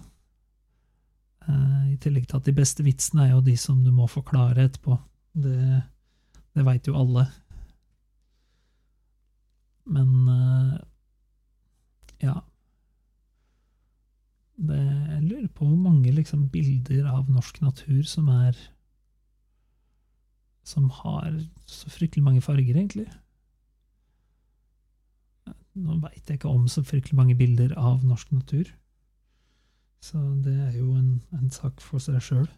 I 1.48 1.96
tillegg 2.00 2.28
til 2.28 2.38
at 2.38 2.48
de 2.48 2.54
beste 2.56 2.84
vitsene 2.86 3.26
er 3.26 3.34
jo 3.34 3.42
de 3.44 3.56
som 3.60 3.82
du 3.84 3.90
må 3.94 4.06
forklare 4.10 4.68
etterpå. 4.68 4.96
Det, 5.32 5.82
det 6.54 6.64
veit 6.66 6.88
jo 6.88 6.96
alle. 6.98 7.26
Men 9.92 10.12
ja 12.22 12.36
det, 14.62 14.78
Jeg 14.78 15.22
lurer 15.26 15.48
på 15.48 15.66
hvor 15.66 15.76
mange 15.76 16.12
liksom, 16.14 16.46
bilder 16.52 17.08
av 17.10 17.30
norsk 17.30 17.60
natur 17.64 18.04
som 18.06 18.28
er 18.30 18.58
som 20.62 20.90
har 20.94 21.34
så 21.66 21.90
fryktelig 21.90 22.22
mange 22.22 22.40
farger, 22.44 22.76
egentlig. 22.76 23.08
Nå 25.74 25.96
veit 26.04 26.28
jeg 26.28 26.38
ikke 26.38 26.52
om 26.52 26.68
så 26.70 26.84
fryktelig 26.86 27.16
mange 27.18 27.34
bilder 27.34 27.74
av 27.80 28.04
norsk 28.06 28.30
natur, 28.30 28.70
så 30.02 30.18
det 30.42 30.54
er 30.66 30.76
jo 30.80 30.92
en, 30.98 31.20
en 31.38 31.50
sak 31.54 31.80
for 31.82 32.02
seg 32.02 32.18
sjøl. 32.24 32.48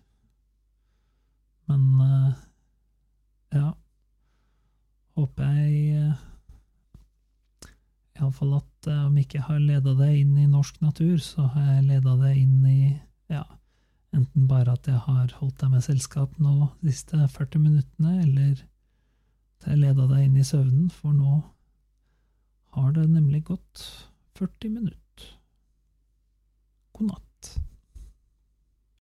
Men 1.68 1.82
uh, 2.00 2.30
ja 3.54 3.70
Håper 5.14 5.50
jeg 5.56 6.08
uh, 6.10 6.22
Iallfall 8.18 8.56
at 8.58 8.88
uh, 8.90 9.04
om 9.06 9.18
ikke 9.20 9.38
jeg 9.38 9.46
har 9.48 9.60
leda 9.62 9.94
det 9.98 10.10
inn 10.18 10.34
i 10.40 10.48
norsk 10.50 10.80
natur, 10.82 11.16
så 11.22 11.46
har 11.54 11.76
jeg 11.76 11.88
leda 11.92 12.16
det 12.20 12.32
inn 12.40 12.64
i 12.66 12.80
ja, 13.30 13.44
enten 14.14 14.48
bare 14.50 14.74
at 14.74 14.88
jeg 14.90 15.00
har 15.06 15.32
holdt 15.38 15.60
deg 15.62 15.72
med 15.72 15.84
selskap 15.86 16.34
nå 16.42 16.54
de 16.82 16.92
siste 16.92 17.18
40 17.18 17.62
minuttene, 17.62 18.16
eller 18.22 18.52
at 18.58 19.68
jeg 19.70 19.82
leda 19.82 20.08
deg 20.10 20.26
inn 20.26 20.38
i 20.38 20.46
søvnen, 20.46 20.90
for 20.92 21.14
nå 21.14 21.40
har 22.74 22.90
det 22.94 23.06
nemlig 23.10 23.44
gått 23.50 23.84
40 24.38 24.74
minutter. 24.80 25.30
God 26.94 27.12
natt. 27.12 27.33